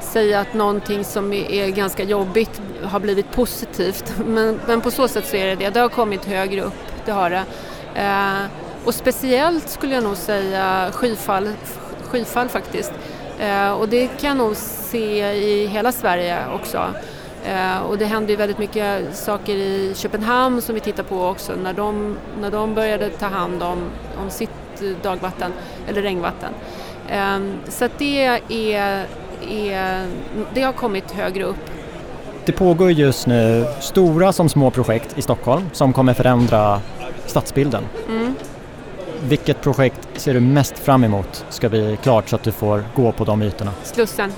säga 0.00 0.40
att 0.40 0.54
någonting 0.54 1.04
som 1.04 1.32
är 1.32 1.68
ganska 1.68 2.02
jobbigt 2.02 2.60
har 2.84 3.00
blivit 3.00 3.32
positivt. 3.32 4.14
Men, 4.26 4.60
men 4.66 4.80
på 4.80 4.90
så 4.90 5.08
sätt 5.08 5.26
så 5.26 5.36
är 5.36 5.46
det 5.46 5.54
det. 5.54 5.70
Det 5.70 5.80
har 5.80 5.88
kommit 5.88 6.24
högre 6.24 6.60
upp, 6.60 6.74
det 7.04 7.12
har 7.12 7.30
det. 7.30 7.44
Eh, 7.94 8.69
och 8.84 8.94
speciellt 8.94 9.68
skulle 9.68 9.94
jag 9.94 10.04
nog 10.04 10.16
säga 10.16 10.90
skyfall, 10.92 11.48
skyfall 12.02 12.48
faktiskt. 12.48 12.92
Eh, 13.40 13.72
och 13.72 13.88
det 13.88 14.06
kan 14.06 14.28
jag 14.28 14.36
nog 14.36 14.56
se 14.56 15.32
i 15.32 15.66
hela 15.66 15.92
Sverige 15.92 16.38
också. 16.54 16.86
Eh, 17.44 17.78
och 17.78 17.98
det 17.98 18.04
händer 18.04 18.30
ju 18.30 18.36
väldigt 18.36 18.58
mycket 18.58 19.16
saker 19.16 19.54
i 19.54 19.92
Köpenhamn 19.96 20.62
som 20.62 20.74
vi 20.74 20.80
tittar 20.80 21.02
på 21.02 21.26
också 21.26 21.52
när 21.62 21.72
de, 21.72 22.16
när 22.40 22.50
de 22.50 22.74
började 22.74 23.10
ta 23.10 23.26
hand 23.26 23.62
om, 23.62 23.78
om 24.22 24.30
sitt 24.30 24.50
dagvatten 25.02 25.52
eller 25.88 26.02
regnvatten. 26.02 26.52
Eh, 27.08 27.38
så 27.68 27.84
att 27.84 27.98
det, 27.98 28.24
är, 28.24 29.06
är, 29.48 30.06
det 30.54 30.62
har 30.62 30.72
kommit 30.72 31.10
högre 31.10 31.44
upp. 31.44 31.70
Det 32.44 32.52
pågår 32.52 32.90
just 32.90 33.26
nu 33.26 33.66
stora 33.80 34.32
som 34.32 34.48
små 34.48 34.70
projekt 34.70 35.18
i 35.18 35.22
Stockholm 35.22 35.70
som 35.72 35.92
kommer 35.92 36.14
förändra 36.14 36.80
stadsbilden. 37.26 37.84
Mm. 38.08 38.34
Vilket 39.28 39.60
projekt 39.60 40.08
ser 40.14 40.34
du 40.34 40.40
mest 40.40 40.78
fram 40.78 41.04
emot 41.04 41.44
ska 41.48 41.68
bli 41.68 41.98
klart 42.02 42.28
så 42.28 42.36
att 42.36 42.42
du 42.42 42.52
får 42.52 42.84
gå 42.96 43.12
på 43.12 43.24
de 43.24 43.42
ytorna? 43.42 43.72
Slussen. 43.82 44.32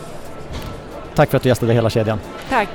Tack 1.14 1.30
för 1.30 1.36
att 1.36 1.42
du 1.42 1.48
gästade 1.48 1.72
hela 1.72 1.90
kedjan. 1.90 2.20
Tack. 2.48 2.68